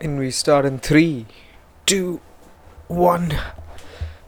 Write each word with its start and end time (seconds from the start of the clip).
And 0.00 0.18
we 0.18 0.30
start 0.30 0.64
in 0.66 0.78
three, 0.78 1.26
two, 1.86 2.20
one. 2.88 3.34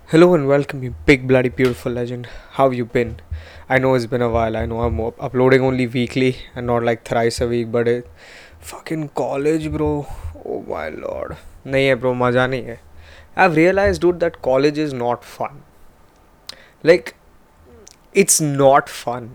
Hello 0.06 0.34
and 0.34 0.48
welcome, 0.48 0.82
you 0.82 0.94
big 1.06 1.28
bloody 1.28 1.50
beautiful 1.50 1.92
legend. 1.92 2.26
How 2.52 2.64
have 2.64 2.74
you 2.74 2.84
been? 2.84 3.20
I 3.68 3.78
know 3.78 3.94
it's 3.94 4.06
been 4.06 4.22
a 4.22 4.30
while. 4.30 4.56
I 4.56 4.64
know 4.66 4.80
I'm 4.80 5.00
up- 5.00 5.22
uploading 5.22 5.60
only 5.60 5.86
weekly 5.86 6.36
and 6.56 6.66
not 6.66 6.82
like 6.82 7.04
thrice 7.04 7.40
a 7.40 7.46
week, 7.46 7.70
but 7.70 7.86
it 7.86 8.08
fucking 8.60 9.10
college, 9.10 9.70
bro. 9.70 10.06
Oh 10.44 10.64
my 10.68 10.88
lord. 10.88 11.36
नहीं 11.66 11.86
है 11.86 12.00
bro, 12.00 12.14
मजा 12.14 12.46
नहीं 12.46 12.64
है. 12.64 12.78
I've 13.36 13.56
realized, 13.56 14.00
dude, 14.00 14.20
that 14.20 14.40
college 14.42 14.78
is 14.78 14.92
not 14.92 15.24
fun. 15.24 15.62
Like, 16.82 17.14
it's 18.14 18.40
not 18.40 18.88
fun. 18.88 19.28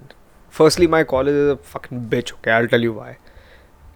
Firstly, 0.50 0.88
my 0.88 1.04
college 1.04 1.36
is 1.36 1.52
a 1.52 1.58
fucking 1.58 2.08
bitch. 2.10 2.34
Okay, 2.34 2.52
I'll 2.52 2.68
tell 2.68 2.82
you 2.82 2.94
why. 2.94 3.18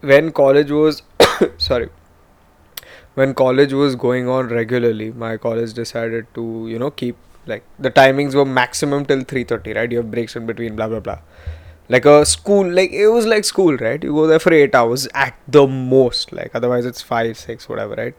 When 0.01 0.31
college 0.31 0.71
was, 0.71 1.01
sorry, 1.57 1.89
when 3.14 3.34
college 3.34 3.72
was 3.72 3.94
going 3.96 4.28
on 4.28 4.48
regularly, 4.48 5.12
my 5.12 5.36
college 5.36 5.74
decided 5.74 6.26
to, 6.34 6.66
you 6.68 6.78
know, 6.78 6.90
keep 6.90 7.16
like 7.46 7.64
the 7.78 7.90
timings 7.90 8.34
were 8.34 8.44
maximum 8.44 9.04
till 9.04 9.24
3:30, 9.24 9.74
right? 9.74 9.90
You 9.90 9.98
have 9.98 10.10
breaks 10.10 10.36
in 10.36 10.46
between, 10.46 10.76
blah 10.76 10.88
blah 10.88 11.00
blah. 11.00 11.18
Like 11.88 12.04
a 12.06 12.24
school, 12.24 12.68
like 12.70 12.92
it 12.92 13.08
was 13.08 13.26
like 13.26 13.44
school, 13.44 13.76
right? 13.76 14.02
You 14.02 14.12
go 14.12 14.26
there 14.26 14.38
for 14.38 14.52
eight 14.52 14.74
hours 14.74 15.08
at 15.14 15.34
the 15.48 15.66
most, 15.66 16.32
like 16.32 16.54
otherwise 16.54 16.86
it's 16.86 17.02
five, 17.02 17.36
six, 17.36 17.68
whatever, 17.68 17.94
right? 17.94 18.14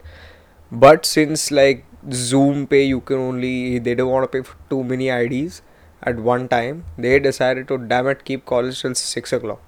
But 0.70 1.06
since 1.06 1.50
like 1.50 1.84
Zoom 2.12 2.66
pay, 2.66 2.84
you 2.84 3.00
can 3.00 3.16
only 3.18 3.78
they 3.78 3.94
don't 3.94 4.10
want 4.10 4.24
to 4.24 4.28
pay 4.38 4.42
for 4.42 4.56
too 4.70 4.84
many 4.84 5.08
IDs 5.08 5.62
at 6.02 6.16
one 6.16 6.48
time. 6.48 6.84
They 6.98 7.18
decided 7.18 7.68
to 7.68 7.78
damn 7.78 8.06
it 8.06 8.24
keep 8.24 8.44
college 8.44 8.82
till 8.82 8.94
six 8.94 9.32
o'clock. 9.32 9.60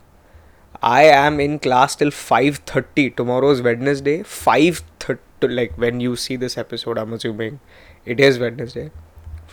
I 0.82 1.04
am 1.04 1.40
in 1.40 1.58
class 1.58 1.96
till 1.96 2.10
5:30. 2.10 3.10
Tomorrow 3.16 3.50
is 3.50 3.62
Wednesday. 3.62 4.22
5:30 4.22 5.25
like 5.42 5.74
when 5.76 6.00
you 6.00 6.16
see 6.16 6.36
this 6.36 6.56
episode, 6.58 6.98
I'm 6.98 7.12
assuming 7.12 7.60
it 8.04 8.20
is 8.20 8.38
Wednesday. 8.38 8.90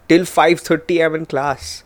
Till 0.08 0.26
5:30 0.26 1.06
I'm 1.06 1.16
in 1.16 1.26
class. 1.26 1.84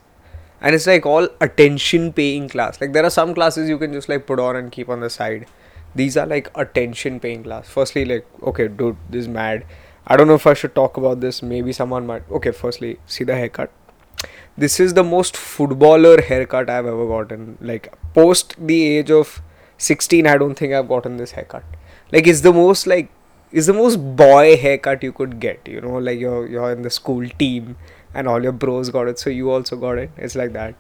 And 0.60 0.74
it's 0.76 0.88
like 0.88 1.06
all 1.06 1.28
attention 1.40 2.12
paying 2.14 2.50
class. 2.50 2.82
Like 2.82 2.94
there 2.94 3.06
are 3.06 3.12
some 3.12 3.34
classes 3.34 3.70
you 3.70 3.78
can 3.78 3.94
just 3.94 4.10
like 4.10 4.26
put 4.26 4.40
on 4.40 4.56
and 4.56 4.72
keep 4.72 4.90
on 4.90 5.02
the 5.02 5.10
side. 5.10 5.48
These 5.96 6.18
are 6.18 6.26
like 6.26 6.50
attention 6.56 7.20
paying 7.20 7.44
class. 7.44 7.70
Firstly, 7.70 8.06
like, 8.06 8.26
okay, 8.44 8.68
dude, 8.68 8.98
this 9.10 9.22
is 9.22 9.28
mad. 9.28 9.66
I 10.08 10.18
don't 10.18 10.28
know 10.28 10.36
if 10.36 10.48
I 10.48 10.54
should 10.54 10.74
talk 10.74 10.98
about 10.98 11.22
this. 11.22 11.44
Maybe 11.44 11.74
someone 11.74 12.08
might 12.08 12.32
okay, 12.32 12.52
firstly, 12.52 13.00
see 13.06 13.24
the 13.24 13.36
haircut 13.36 13.72
this 14.58 14.80
is 14.80 14.96
the 14.96 15.04
most 15.04 15.38
footballer 15.38 16.20
haircut 16.22 16.70
I've 16.70 16.88
ever 16.88 17.08
gotten. 17.08 17.58
Like 17.62 17.94
post 18.14 18.56
the 18.58 18.98
age 18.98 19.12
of 19.12 19.42
16, 19.78 20.26
I 20.26 20.38
don't 20.38 20.56
think 20.56 20.74
I've 20.74 20.88
gotten 20.88 21.18
this 21.18 21.32
haircut. 21.32 21.64
Like 22.12 22.26
it's 22.26 22.42
the 22.42 22.54
most 22.54 22.88
like 22.88 23.10
it's 23.52 23.68
the 23.68 23.74
most 23.74 23.98
boy 24.16 24.58
haircut 24.58 25.04
you 25.04 25.12
could 25.12 25.40
get. 25.40 25.68
You 25.68 25.82
know, 25.82 25.98
like 25.98 26.20
you're 26.20 26.48
you're 26.48 26.72
in 26.72 26.82
the 26.82 26.90
school 26.90 27.28
team 27.40 27.78
and 28.14 28.28
all 28.28 28.44
your 28.44 28.52
bros 28.52 28.90
got 28.90 29.08
it, 29.08 29.20
so 29.20 29.30
you 29.30 29.52
also 29.52 29.78
got 29.78 29.98
it. 29.98 30.12
It's 30.18 30.36
like 30.36 30.54
that. 30.54 30.76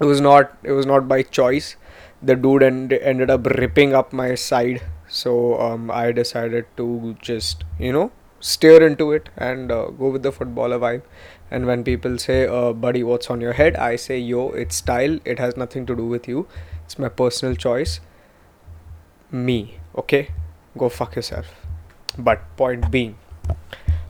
It 0.00 0.04
was 0.04 0.20
not 0.20 0.56
it 0.62 0.72
was 0.72 0.86
not 0.86 1.08
by 1.08 1.22
choice. 1.22 1.76
The 2.22 2.34
dude 2.36 2.62
end, 2.62 2.92
ended 2.92 3.30
up 3.30 3.46
ripping 3.46 3.94
up 3.94 4.12
my 4.12 4.34
side, 4.34 4.82
so 5.08 5.60
um, 5.60 5.90
I 5.90 6.12
decided 6.12 6.66
to 6.78 7.16
just 7.20 7.64
you 7.78 7.92
know 7.92 8.10
steer 8.40 8.82
into 8.86 9.10
it 9.12 9.28
and 9.36 9.72
uh, 9.72 9.86
go 9.86 10.08
with 10.08 10.22
the 10.22 10.30
footballer 10.30 10.78
vibe 10.78 11.02
and 11.50 11.66
when 11.66 11.82
people 11.82 12.18
say 12.18 12.46
uh, 12.46 12.72
buddy 12.74 13.02
what's 13.02 13.30
on 13.30 13.40
your 13.40 13.54
head 13.54 13.74
i 13.76 13.96
say 13.96 14.18
yo 14.18 14.50
it's 14.50 14.76
style 14.76 15.18
it 15.24 15.38
has 15.38 15.56
nothing 15.56 15.86
to 15.86 15.96
do 15.96 16.04
with 16.04 16.28
you 16.28 16.46
it's 16.84 16.98
my 16.98 17.08
personal 17.08 17.54
choice 17.54 18.00
me 19.30 19.78
okay 19.96 20.28
go 20.76 20.88
fuck 20.88 21.16
yourself 21.16 21.63
but 22.18 22.40
point 22.56 22.90
being 22.90 23.16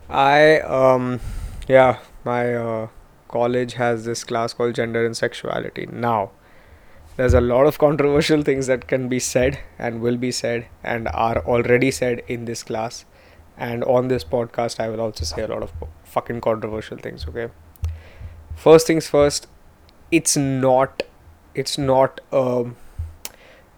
i 0.09 0.61
um 0.61 1.21
yeah 1.69 1.99
my 2.25 2.55
uh, 2.55 2.89
college 3.29 3.75
has 3.75 4.05
this 4.05 4.25
class 4.25 4.55
called 4.55 4.75
gender 4.75 5.05
and 5.05 5.17
sexuality. 5.17 5.87
Now 5.91 6.31
there's 7.17 7.35
a 7.35 7.41
lot 7.41 7.67
of 7.67 7.79
controversial 7.79 8.43
things 8.43 8.67
that 8.67 8.87
can 8.93 9.09
be 9.09 9.19
said 9.19 9.59
and 9.79 10.01
will 10.01 10.17
be 10.17 10.31
said 10.33 10.67
and 10.83 11.09
are 11.09 11.39
already 11.55 11.91
said 11.91 12.23
in 12.29 12.45
this 12.45 12.63
class. 12.63 13.05
And 13.57 13.85
on 13.85 14.09
this 14.09 14.25
podcast 14.31 14.81
i 14.85 14.89
will 14.93 15.01
also 15.01 15.25
say 15.25 15.43
a 15.43 15.49
lot 15.49 15.63
of 15.63 15.73
fucking 16.15 16.41
controversial 16.41 16.99
things 16.99 17.27
okay? 17.29 17.49
First 18.57 18.89
things 18.89 19.09
first 19.09 19.47
it's 20.11 20.37
not 20.37 21.05
it's 21.55 21.79
not 21.79 22.21
um 22.33 22.77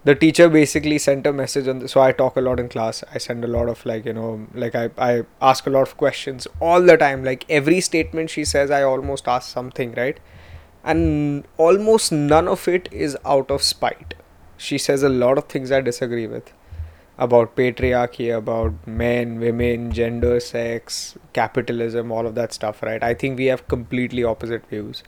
the 0.08 0.14
teacher 0.14 0.48
basically 0.48 0.98
sent 0.98 1.26
a 1.26 1.32
message 1.32 1.66
on 1.66 1.80
the, 1.80 1.88
so 1.88 2.00
i 2.00 2.12
talk 2.12 2.36
a 2.36 2.40
lot 2.40 2.60
in 2.60 2.68
class 2.68 3.02
i 3.12 3.18
send 3.18 3.44
a 3.44 3.48
lot 3.48 3.68
of 3.68 3.84
like 3.84 4.04
you 4.04 4.12
know 4.12 4.46
like 4.54 4.74
I, 4.74 4.90
I 4.96 5.22
ask 5.40 5.66
a 5.66 5.70
lot 5.70 5.82
of 5.82 5.96
questions 5.96 6.46
all 6.60 6.80
the 6.80 6.96
time 6.96 7.24
like 7.24 7.44
every 7.48 7.80
statement 7.80 8.30
she 8.30 8.44
says 8.44 8.70
i 8.70 8.82
almost 8.82 9.26
ask 9.26 9.52
something 9.52 9.94
right 9.94 10.20
and 10.84 11.46
almost 11.56 12.12
none 12.12 12.46
of 12.46 12.68
it 12.68 12.88
is 12.92 13.16
out 13.24 13.50
of 13.50 13.62
spite 13.62 14.14
she 14.56 14.78
says 14.78 15.02
a 15.02 15.08
lot 15.08 15.38
of 15.38 15.44
things 15.46 15.72
i 15.72 15.80
disagree 15.80 16.26
with 16.26 16.52
about 17.18 17.56
patriarchy, 17.56 18.36
about 18.36 18.86
men, 18.86 19.40
women, 19.40 19.90
gender, 19.90 20.38
sex, 20.38 21.16
capitalism, 21.32 22.12
all 22.12 22.26
of 22.26 22.34
that 22.34 22.52
stuff, 22.52 22.82
right? 22.82 23.02
I 23.02 23.14
think 23.14 23.38
we 23.38 23.46
have 23.46 23.66
completely 23.68 24.22
opposite 24.22 24.66
views, 24.68 25.02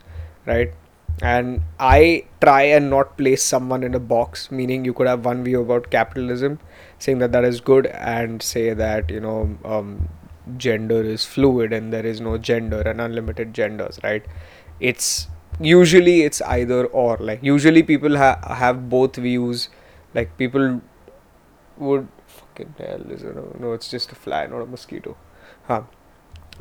right? 0.45 0.73
And 1.21 1.61
I 1.79 2.25
try 2.41 2.61
and 2.63 2.89
not 2.89 3.17
place 3.17 3.43
someone 3.43 3.83
in 3.83 3.93
a 3.93 3.99
box, 3.99 4.51
meaning 4.51 4.85
you 4.85 4.93
could 4.93 5.07
have 5.07 5.25
one 5.25 5.43
view 5.43 5.61
about 5.61 5.89
capitalism, 5.89 6.59
saying 6.97 7.19
that 7.19 7.33
that 7.33 7.43
is 7.43 7.59
good, 7.59 7.87
and 7.87 8.41
say 8.41 8.73
that, 8.73 9.09
you 9.09 9.19
know, 9.19 9.57
um, 9.65 10.07
gender 10.57 11.01
is 11.03 11.25
fluid 11.25 11.73
and 11.73 11.93
there 11.93 12.05
is 12.05 12.21
no 12.21 12.37
gender 12.37 12.81
and 12.81 13.01
unlimited 13.01 13.53
genders, 13.53 13.99
right? 14.03 14.25
It's 14.79 15.27
usually 15.59 16.21
it's 16.21 16.41
either 16.41 16.85
or 16.85 17.17
like 17.17 17.43
usually 17.43 17.83
people 17.83 18.17
ha- 18.17 18.39
have 18.55 18.89
both 18.89 19.15
views 19.17 19.69
like 20.13 20.37
people 20.37 20.81
would 21.77 22.07
fucking 22.27 22.73
hell 22.77 23.11
is 23.11 23.23
it? 23.23 23.59
No, 23.59 23.73
it's 23.73 23.89
just 23.89 24.11
a 24.11 24.15
fly, 24.15 24.45
not 24.47 24.61
a 24.61 24.65
mosquito. 24.65 25.17
Huh. 25.67 25.83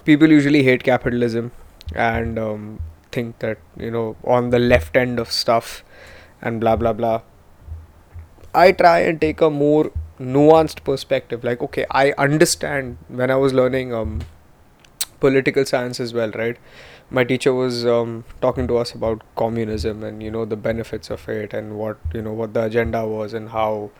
People 0.05 0.29
usually 0.29 0.63
hate 0.63 0.83
capitalism 0.83 1.53
and 1.95 2.39
um, 2.39 2.81
think 3.19 3.39
that 3.41 3.59
you 3.87 3.91
know 3.91 4.07
on 4.25 4.51
the 4.51 4.59
left 4.59 4.97
end 5.05 5.19
of 5.27 5.33
stuff 5.41 5.85
and 6.43 6.61
blah 6.61 6.77
blah 6.77 6.93
blah. 6.93 7.21
I 8.55 8.73
try 8.73 8.99
and 9.01 9.21
take 9.21 9.41
a 9.41 9.51
more 9.51 9.91
nuanced 10.19 10.83
perspective. 10.85 11.45
Like, 11.45 11.63
okay, 11.63 11.87
I 11.91 12.13
understand 12.19 12.99
when 13.09 13.31
I 13.31 13.37
was 13.37 13.53
learning 13.53 13.95
um, 13.95 14.21
political 15.21 15.65
science 15.65 16.01
as 16.01 16.15
well, 16.15 16.31
right? 16.33 16.57
My 17.11 17.25
teacher 17.25 17.55
was 17.55 17.87
um, 17.87 18.25
talking 18.41 18.67
to 18.69 18.77
us 18.77 18.93
about 18.93 19.23
communism 19.37 20.05
and 20.05 20.23
you 20.23 20.31
know 20.31 20.45
the 20.45 20.57
benefits 20.57 21.11
of 21.11 21.29
it 21.29 21.55
and 21.55 21.79
what 21.79 21.99
you 22.13 22.23
know 22.23 22.33
what 22.33 22.53
the 22.55 22.65
agenda 22.65 23.07
was 23.07 23.33
and 23.33 23.51
how 23.51 23.91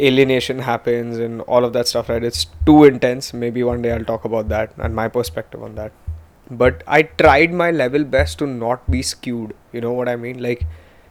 alienation 0.00 0.60
happens 0.60 1.18
and 1.18 1.42
all 1.42 1.64
of 1.64 1.72
that 1.74 1.86
stuff 1.86 2.08
right 2.08 2.24
it's 2.24 2.46
too 2.66 2.84
intense 2.84 3.32
maybe 3.34 3.62
one 3.62 3.82
day 3.82 3.92
i'll 3.92 4.06
talk 4.10 4.24
about 4.24 4.48
that 4.48 4.72
and 4.78 4.94
my 5.00 5.06
perspective 5.06 5.62
on 5.62 5.74
that 5.74 5.92
but 6.60 6.82
i 6.86 7.02
tried 7.02 7.52
my 7.52 7.70
level 7.70 8.04
best 8.04 8.38
to 8.38 8.46
not 8.46 8.90
be 8.90 9.02
skewed. 9.02 9.54
You 9.72 9.80
know 9.80 9.92
what 9.92 10.08
i 10.08 10.16
mean? 10.16 10.42
Like 10.42 10.66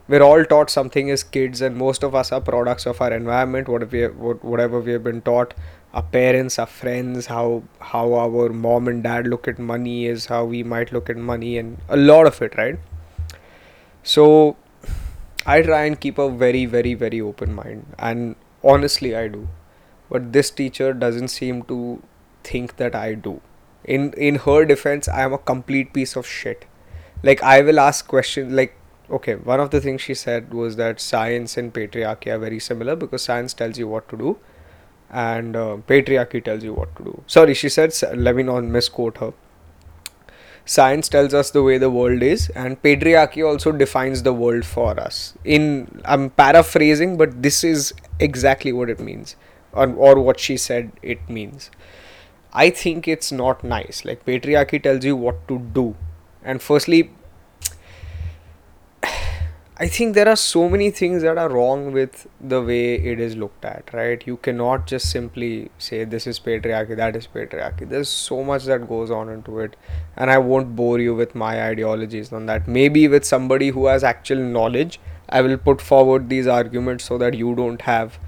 we're 0.07 0.23
all 0.23 0.43
taught 0.45 0.69
something 0.69 1.09
as 1.09 1.23
kids 1.23 1.61
and 1.61 1.75
most 1.75 2.03
of 2.03 2.13
us 2.13 2.31
are 2.31 2.41
products 2.41 2.85
of 2.85 3.01
our 3.01 3.13
environment 3.13 3.69
whatever 3.69 4.79
we 4.79 4.91
have 4.91 5.03
been 5.03 5.21
taught. 5.21 5.53
Our 5.93 6.03
parents 6.03 6.59
our 6.59 6.67
friends 6.67 7.25
how 7.25 7.63
how 7.79 8.13
our 8.13 8.49
mom 8.49 8.87
and 8.87 9.03
dad 9.03 9.27
look 9.27 9.47
at 9.47 9.59
money 9.59 10.05
is 10.05 10.27
how 10.27 10.45
we 10.45 10.63
might 10.63 10.93
look 10.93 11.09
at 11.09 11.17
money 11.17 11.57
and 11.57 11.77
a 11.89 11.97
lot 11.97 12.27
of 12.27 12.41
it 12.41 12.57
right? 12.57 12.79
So 14.03 14.57
i 15.45 15.61
try 15.61 15.85
and 15.85 15.99
keep 15.99 16.19
a 16.19 16.29
very 16.29 16.65
very 16.65 16.93
very 16.93 17.19
open 17.19 17.53
mind 17.55 17.95
and 17.97 18.35
honestly 18.63 19.15
i 19.15 19.27
do. 19.27 19.47
But 20.09 20.33
this 20.33 20.51
teacher 20.51 20.93
doesn't 20.93 21.29
seem 21.29 21.63
to 21.63 22.03
think 22.43 22.75
that 22.77 22.95
i 22.95 23.13
do 23.13 23.41
in 23.83 24.13
in 24.13 24.35
her 24.35 24.63
defense 24.65 25.07
i 25.07 25.21
am 25.21 25.33
a 25.33 25.37
complete 25.37 25.93
piece 25.93 26.15
of 26.15 26.25
shit. 26.27 26.65
Like 27.23 27.41
i 27.43 27.61
will 27.61 27.79
ask 27.79 28.07
questions 28.07 28.53
like 28.53 28.75
okay 29.09 29.35
one 29.35 29.59
of 29.59 29.69
the 29.71 29.81
things 29.81 30.01
she 30.01 30.13
said 30.13 30.53
was 30.53 30.75
that 30.77 30.99
science 30.99 31.57
and 31.57 31.73
patriarchy 31.73 32.33
are 32.33 32.39
very 32.39 32.59
similar 32.59 32.95
because 32.95 33.21
science 33.21 33.53
tells 33.53 33.77
you 33.77 33.87
what 33.87 34.07
to 34.09 34.17
do 34.17 34.37
and 35.09 35.55
uh, 35.55 35.77
patriarchy 35.87 36.43
tells 36.43 36.63
you 36.63 36.73
what 36.73 36.95
to 36.95 37.03
do. 37.03 37.23
Sorry 37.27 37.53
she 37.53 37.69
said 37.69 37.93
let 38.15 38.35
me 38.35 38.43
not 38.43 38.63
misquote 38.63 39.17
her. 39.17 39.33
Science 40.63 41.09
tells 41.09 41.33
us 41.33 41.49
the 41.51 41.63
way 41.63 41.77
the 41.77 41.89
world 41.89 42.21
is 42.23 42.49
and 42.51 42.81
patriarchy 42.81 43.45
also 43.45 43.71
defines 43.71 44.23
the 44.23 44.33
world 44.33 44.65
for 44.65 44.99
us. 44.99 45.33
In 45.43 46.01
i'm 46.05 46.29
paraphrasing 46.29 47.17
but 47.17 47.41
this 47.43 47.63
is 47.63 47.93
exactly 48.19 48.71
what 48.71 48.89
it 48.89 48.99
means 48.99 49.35
or, 49.73 49.89
or 49.93 50.19
what 50.19 50.39
she 50.39 50.57
said 50.57 50.91
it 51.01 51.29
means 51.29 51.69
i 52.53 52.69
think 52.69 53.07
it's 53.07 53.31
not 53.31 53.63
nice 53.63 54.03
like 54.05 54.25
patriarchy 54.25 54.81
tells 54.81 55.05
you 55.05 55.15
what 55.15 55.47
to 55.47 55.59
do 55.73 55.95
and 56.43 56.61
firstly 56.61 57.09
I 59.83 59.87
think 59.87 60.13
there 60.13 60.27
are 60.29 60.35
so 60.35 60.69
many 60.69 60.91
things 60.91 61.23
that 61.23 61.39
are 61.39 61.49
wrong 61.49 61.91
with 61.91 62.27
the 62.39 62.61
way 62.61 62.93
it 62.93 63.19
is 63.19 63.35
looked 63.35 63.65
at, 63.65 63.89
right? 63.93 64.21
You 64.27 64.37
cannot 64.37 64.85
just 64.85 65.09
simply 65.09 65.71
say 65.79 66.03
this 66.03 66.27
is 66.27 66.39
patriarchy, 66.39 66.95
that 66.95 67.15
is 67.15 67.25
patriarchy. 67.25 67.89
There's 67.89 68.07
so 68.07 68.43
much 68.43 68.65
that 68.65 68.87
goes 68.87 69.09
on 69.09 69.27
into 69.27 69.59
it, 69.59 69.75
and 70.15 70.29
I 70.29 70.37
won't 70.37 70.75
bore 70.75 70.99
you 70.99 71.15
with 71.15 71.33
my 71.33 71.63
ideologies 71.63 72.31
on 72.31 72.45
that. 72.45 72.67
Maybe 72.67 73.07
with 73.07 73.25
somebody 73.25 73.69
who 73.69 73.87
has 73.87 74.03
actual 74.03 74.37
knowledge, 74.37 74.99
I 75.29 75.41
will 75.41 75.57
put 75.57 75.81
forward 75.81 76.29
these 76.29 76.45
arguments 76.45 77.05
so 77.05 77.17
that 77.17 77.33
you 77.33 77.55
don't 77.55 77.81
have 77.81 78.19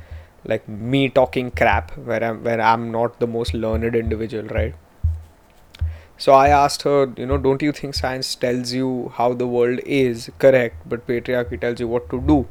like 0.46 0.68
me 0.68 1.10
talking 1.10 1.52
crap 1.52 1.98
where 1.98 2.24
I'm 2.24 2.44
where 2.44 2.62
I'm 2.62 2.92
not 2.92 3.20
the 3.20 3.28
most 3.28 3.54
learned 3.54 3.96
individual, 3.96 4.46
right? 4.48 4.76
So 6.18 6.34
I 6.34 6.50
asked 6.50 6.84
her, 6.84 7.12
you 7.18 7.26
know, 7.26 7.38
don't 7.38 7.62
you 7.62 7.72
think 7.72 7.96
science 7.96 8.36
tells 8.36 8.72
you 8.72 9.12
how 9.16 9.34
the 9.34 9.48
world 9.48 9.80
is 9.86 10.32
correct, 10.40 10.88
but 10.88 11.08
patriarchy 11.08 11.60
tells 11.60 11.80
you 11.80 11.88
what 11.88 12.10
to 12.12 12.22
do? 12.22 12.48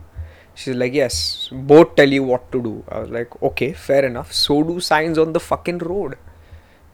She's 0.55 0.77
like, 0.77 0.93
yes, 0.93 1.49
both 1.51 1.95
tell 1.97 2.13
you 2.13 2.23
what 2.23 2.51
to 2.53 2.63
do. 2.63 2.85
I 2.89 2.99
was 3.01 3.11
like, 3.11 3.41
okay, 3.43 3.73
fair 3.73 4.05
enough. 4.05 4.33
So 4.33 4.63
do 4.63 4.81
signs 4.81 5.17
on 5.17 5.33
the 5.33 5.41
fucking 5.41 5.79
road. 5.79 6.19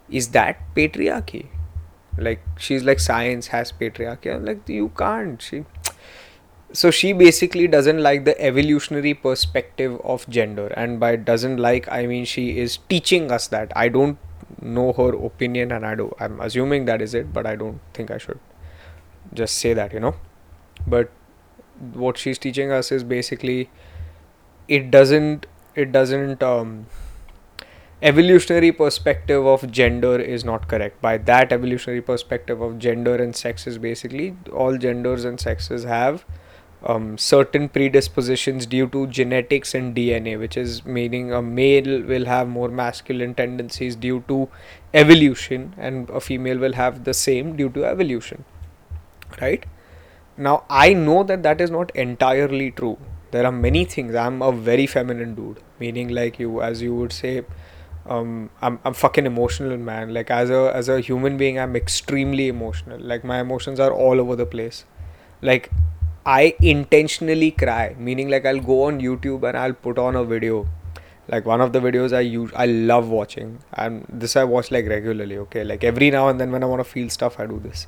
Is 0.08 0.28
that 0.28 0.60
patriarchy? 0.76 1.46
Like, 2.16 2.40
she's 2.58 2.84
like, 2.84 3.00
science 3.00 3.48
has 3.48 3.72
patriarchy. 3.72 4.34
I'm 4.34 4.44
like, 4.44 4.68
you 4.68 4.90
can't. 4.96 5.40
She. 5.42 5.64
So 6.72 6.90
she 6.90 7.12
basically 7.12 7.66
doesn't 7.66 8.02
like 8.02 8.24
the 8.24 8.38
evolutionary 8.40 9.14
perspective 9.14 10.00
of 10.04 10.28
gender, 10.28 10.66
and 10.76 11.00
by 11.00 11.16
doesn't 11.16 11.56
like, 11.56 11.88
I 11.90 12.06
mean 12.06 12.24
she 12.24 12.58
is 12.58 12.78
teaching 12.88 13.30
us 13.32 13.46
that. 13.48 13.72
I 13.74 13.88
don't 13.88 14.18
know 14.60 14.92
her 14.92 15.14
opinion 15.14 15.70
and 15.72 15.86
I 15.86 15.94
do 15.94 16.12
I'm 16.18 16.40
assuming 16.40 16.86
that 16.86 17.00
is 17.02 17.14
it 17.14 17.32
but 17.32 17.46
I 17.46 17.54
don't 17.54 17.80
think 17.94 18.10
I 18.10 18.18
should 18.18 18.40
just 19.34 19.58
say 19.58 19.74
that 19.74 19.92
you 19.92 20.00
know. 20.00 20.14
But 20.86 21.10
what 21.92 22.18
she's 22.18 22.38
teaching 22.38 22.72
us 22.72 22.90
is 22.92 23.04
basically 23.04 23.70
it 24.68 24.90
doesn't 24.90 25.46
it 25.74 25.92
doesn't 25.92 26.42
um, 26.42 26.86
evolutionary 28.02 28.72
perspective 28.72 29.46
of 29.46 29.70
gender 29.70 30.18
is 30.18 30.44
not 30.44 30.68
correct. 30.68 31.00
By 31.02 31.18
that 31.18 31.52
evolutionary 31.52 32.00
perspective 32.02 32.60
of 32.60 32.78
gender 32.78 33.14
and 33.16 33.34
sex 33.34 33.66
is 33.66 33.78
basically 33.78 34.36
all 34.52 34.76
genders 34.78 35.24
and 35.24 35.40
sexes 35.40 35.84
have 35.84 36.24
um, 36.84 37.18
certain 37.18 37.68
predispositions 37.68 38.66
due 38.66 38.86
to 38.88 39.06
genetics 39.08 39.74
and 39.74 39.94
DNA, 39.94 40.38
which 40.38 40.56
is 40.56 40.84
meaning 40.84 41.32
a 41.32 41.42
male 41.42 42.02
will 42.02 42.24
have 42.26 42.48
more 42.48 42.68
masculine 42.68 43.34
tendencies 43.34 43.96
due 43.96 44.24
to 44.28 44.48
evolution, 44.94 45.74
and 45.76 46.08
a 46.10 46.20
female 46.20 46.58
will 46.58 46.74
have 46.74 47.04
the 47.04 47.14
same 47.14 47.56
due 47.56 47.68
to 47.70 47.84
evolution. 47.84 48.44
Right? 49.40 49.66
Now, 50.36 50.64
I 50.70 50.94
know 50.94 51.24
that 51.24 51.42
that 51.42 51.60
is 51.60 51.70
not 51.70 51.94
entirely 51.96 52.70
true. 52.70 52.98
There 53.30 53.44
are 53.44 53.52
many 53.52 53.84
things. 53.84 54.14
I'm 54.14 54.40
a 54.40 54.52
very 54.52 54.86
feminine 54.86 55.34
dude, 55.34 55.60
meaning 55.78 56.08
like 56.08 56.38
you, 56.38 56.62
as 56.62 56.80
you 56.80 56.94
would 56.94 57.12
say, 57.12 57.44
um, 58.06 58.50
I'm 58.62 58.78
I'm 58.84 58.94
fucking 58.94 59.26
emotional, 59.26 59.76
man. 59.76 60.14
Like 60.14 60.30
as 60.30 60.48
a 60.50 60.72
as 60.74 60.88
a 60.88 61.00
human 61.00 61.36
being, 61.36 61.58
I'm 61.58 61.76
extremely 61.76 62.48
emotional. 62.48 62.98
Like 63.00 63.24
my 63.24 63.40
emotions 63.40 63.80
are 63.80 63.92
all 63.92 64.20
over 64.20 64.36
the 64.36 64.46
place. 64.46 64.84
Like 65.42 65.70
I 66.28 66.54
intentionally 66.60 67.52
cry, 67.52 67.94
meaning 67.98 68.28
like 68.28 68.44
I'll 68.44 68.60
go 68.60 68.82
on 68.84 69.00
YouTube 69.00 69.48
and 69.48 69.56
I'll 69.56 69.72
put 69.72 69.98
on 69.98 70.14
a 70.14 70.24
video. 70.24 70.66
Like 71.26 71.46
one 71.46 71.62
of 71.62 71.72
the 71.72 71.80
videos 71.80 72.14
I 72.14 72.20
use, 72.20 72.50
I 72.54 72.66
love 72.66 73.08
watching, 73.08 73.60
and 73.72 74.04
this 74.08 74.36
I 74.36 74.44
watch 74.44 74.70
like 74.70 74.86
regularly. 74.86 75.38
Okay, 75.44 75.64
like 75.64 75.84
every 75.84 76.10
now 76.10 76.28
and 76.28 76.38
then 76.38 76.52
when 76.52 76.62
I 76.62 76.66
want 76.66 76.80
to 76.80 76.90
feel 76.90 77.08
stuff, 77.08 77.40
I 77.40 77.46
do 77.46 77.58
this. 77.58 77.86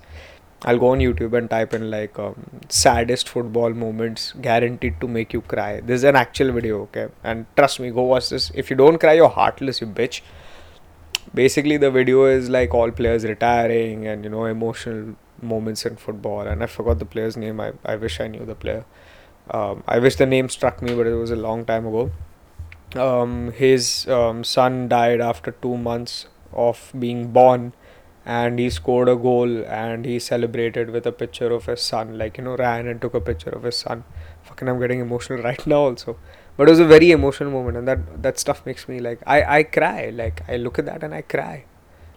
I'll 0.63 0.79
go 0.79 0.89
on 0.89 1.01
YouTube 1.01 1.37
and 1.37 1.51
type 1.51 1.75
in 1.75 1.91
like 1.91 2.19
um, 2.19 2.35
saddest 2.71 3.29
football 3.29 3.75
moments 3.75 4.33
guaranteed 4.41 5.01
to 5.03 5.09
make 5.09 5.35
you 5.35 5.43
cry. 5.43 5.81
This 5.81 5.97
is 6.01 6.05
an 6.05 6.17
actual 6.17 6.53
video, 6.53 6.83
okay? 6.83 7.09
And 7.23 7.47
trust 7.57 7.81
me, 7.81 7.91
go 7.91 8.03
watch 8.03 8.31
this. 8.31 8.51
If 8.55 8.71
you 8.71 8.77
don't 8.77 8.99
cry, 8.99 9.15
you're 9.15 9.29
heartless, 9.29 9.83
you 9.83 9.87
bitch. 9.87 10.23
Basically, 11.35 11.77
the 11.77 11.91
video 11.91 12.25
is 12.25 12.49
like 12.49 12.73
all 12.73 12.91
players 12.91 13.25
retiring 13.25 14.07
and 14.07 14.25
you 14.25 14.31
know 14.31 14.47
emotional 14.47 15.17
moments 15.43 15.85
in 15.87 15.97
football, 15.97 16.43
and 16.43 16.63
I 16.63 16.67
forgot 16.67 16.99
the 16.99 17.05
player's 17.05 17.37
name. 17.37 17.61
I, 17.61 17.73
I 17.85 17.97
wish 17.97 18.21
I 18.21 18.29
knew 18.29 18.45
the 18.45 18.55
player. 18.55 18.85
Um, 19.51 19.83
I 19.87 19.99
wish 19.99 20.17
the 20.17 20.27
name 20.27 20.49
struck 20.49 20.81
me, 20.83 20.95
but 20.95 21.07
it 21.07 21.15
was 21.15 21.31
a 21.31 21.37
long 21.37 21.65
time 21.65 21.87
ago. 21.87 22.11
Um, 22.95 23.53
his 23.53 24.09
um, 24.09 24.45
son 24.45 24.89
died 24.89 25.21
after 25.21 25.53
two 25.53 25.77
months 25.77 26.27
of 26.53 26.93
being 26.99 27.33
born, 27.33 27.73
and 28.25 28.59
he 28.59 28.71
scored 28.71 29.09
a 29.09 29.17
goal 29.17 29.65
and 29.65 30.05
he 30.05 30.19
celebrated 30.19 30.91
with 30.91 31.07
a 31.07 31.13
picture 31.13 31.51
of 31.53 31.67
his 31.67 31.81
son. 31.81 32.19
Like, 32.19 32.39
you 32.39 32.45
know, 32.45 32.57
ran 32.57 32.87
and 32.87 33.01
took 33.01 33.15
a 33.15 33.21
picture 33.21 33.51
of 33.51 33.63
his 33.63 33.77
son. 33.77 34.05
Fucking, 34.43 34.69
I'm 34.69 34.79
getting 34.79 35.01
emotional 35.01 35.43
right 35.51 35.67
now, 35.67 35.83
also. 35.83 36.17
But 36.57 36.69
it 36.69 36.73
was 36.73 36.81
a 36.81 36.87
very 36.87 37.11
emotional 37.11 37.51
moment, 37.51 37.77
and 37.79 37.89
that, 37.89 38.23
that 38.23 38.39
stuff 38.39 38.67
makes 38.67 38.89
me 38.89 38.99
like, 38.99 39.21
I, 39.27 39.59
I 39.59 39.63
cry. 39.63 40.11
Like, 40.11 40.43
I 40.49 40.57
look 40.57 40.79
at 40.79 40.87
that 40.87 41.03
and 41.03 41.15
I 41.15 41.23
cry. 41.23 41.65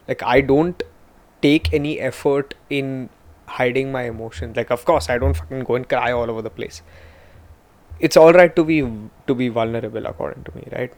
Like, 0.06 0.22
I 0.22 0.40
don't 0.40 0.82
take 1.46 1.72
any 1.72 1.98
effort 2.00 2.54
in 2.70 3.08
hiding 3.46 3.92
my 3.92 4.02
emotions. 4.04 4.56
Like, 4.56 4.70
of 4.70 4.84
course, 4.84 5.08
I 5.08 5.18
don't 5.18 5.34
fucking 5.34 5.64
go 5.64 5.74
and 5.76 5.88
cry 5.88 6.12
all 6.12 6.30
over 6.30 6.42
the 6.42 6.50
place. 6.50 6.82
It's 8.00 8.16
all 8.16 8.32
right 8.32 8.54
to 8.56 8.64
be 8.64 8.80
to 9.26 9.34
be 9.34 9.48
vulnerable, 9.48 10.06
according 10.06 10.44
to 10.44 10.56
me, 10.56 10.64
right? 10.72 10.92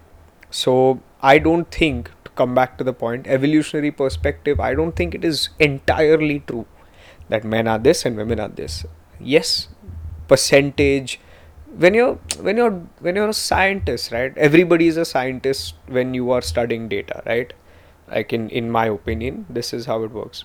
So 0.50 1.00
I 1.20 1.38
don't 1.38 1.70
think 1.70 2.10
to 2.25 2.31
come 2.40 2.54
back 2.54 2.78
to 2.78 2.84
the 2.84 2.93
point, 2.93 3.26
evolutionary 3.26 3.90
perspective. 3.90 4.60
I 4.60 4.75
don't 4.75 4.96
think 4.96 5.14
it 5.14 5.25
is 5.25 5.48
entirely 5.58 6.40
true 6.40 6.66
that 7.28 7.44
men 7.44 7.69
are 7.69 7.78
this 7.78 8.04
and 8.06 8.16
women 8.16 8.40
are 8.40 8.48
this. 8.48 8.84
Yes, 9.20 9.69
percentage. 10.28 11.20
When 11.84 11.94
you're 11.94 12.14
when 12.40 12.56
you're 12.56 12.81
when 13.00 13.16
you're 13.16 13.28
a 13.28 13.34
scientist, 13.34 14.12
right? 14.12 14.37
Everybody 14.38 14.88
is 14.88 14.96
a 14.96 15.04
scientist 15.04 15.75
when 15.98 16.14
you 16.14 16.31
are 16.31 16.40
studying 16.40 16.88
data, 16.88 17.22
right? 17.26 17.52
Like 18.11 18.32
in 18.32 18.49
in 18.50 18.70
my 18.70 18.87
opinion, 18.87 19.47
this 19.49 19.73
is 19.73 19.87
how 19.87 20.03
it 20.05 20.12
works. 20.12 20.44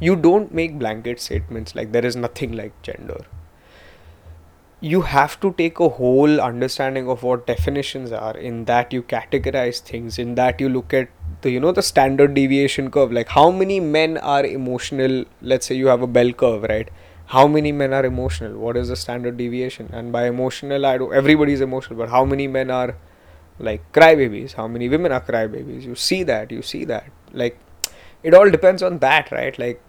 You 0.00 0.16
don't 0.16 0.52
make 0.52 0.78
blanket 0.78 1.20
statements 1.20 1.74
like 1.74 1.92
there 1.92 2.04
is 2.04 2.16
nothing 2.16 2.52
like 2.52 2.80
gender. 2.82 3.24
You 4.80 5.02
have 5.02 5.38
to 5.40 5.52
take 5.52 5.78
a 5.78 5.88
whole 5.88 6.40
understanding 6.40 7.08
of 7.08 7.22
what 7.22 7.46
definitions 7.46 8.10
are 8.10 8.36
in 8.36 8.64
that 8.64 8.92
you 8.92 9.02
categorize 9.02 9.80
things 9.80 10.18
in 10.18 10.34
that 10.34 10.60
you 10.60 10.68
look 10.68 10.92
at 10.92 11.08
the 11.42 11.50
you 11.50 11.60
know 11.60 11.70
the 11.72 11.82
standard 11.82 12.34
deviation 12.34 12.90
curve. 12.90 13.12
Like 13.12 13.28
how 13.28 13.50
many 13.50 13.78
men 13.78 14.18
are 14.18 14.44
emotional? 14.44 15.24
Let's 15.40 15.66
say 15.66 15.76
you 15.76 15.86
have 15.86 16.02
a 16.02 16.06
bell 16.06 16.32
curve 16.32 16.64
right? 16.64 16.90
How 17.26 17.46
many 17.46 17.70
men 17.70 17.92
are 17.94 18.04
emotional? 18.04 18.58
What 18.58 18.76
is 18.76 18.88
the 18.88 18.96
standard 18.96 19.36
deviation? 19.36 19.88
And 19.92 20.12
by 20.12 20.26
emotional 20.26 20.84
i 20.84 20.98
do 20.98 21.12
everybody 21.12 21.52
is 21.52 21.60
emotional 21.60 21.96
but 21.96 22.08
how 22.08 22.24
many 22.24 22.48
men 22.48 22.70
are 22.70 22.96
like 23.58 23.92
crybabies. 23.92 24.54
How 24.54 24.68
many 24.68 24.88
women 24.88 25.12
are 25.12 25.20
crybabies? 25.20 25.82
You 25.82 25.94
see 25.94 26.22
that 26.24 26.50
you 26.50 26.62
see 26.62 26.84
that. 26.84 27.10
Like 27.32 27.58
it 28.22 28.34
all 28.34 28.50
depends 28.50 28.82
on 28.82 28.98
that 28.98 29.30
right? 29.30 29.58
Like 29.58 29.80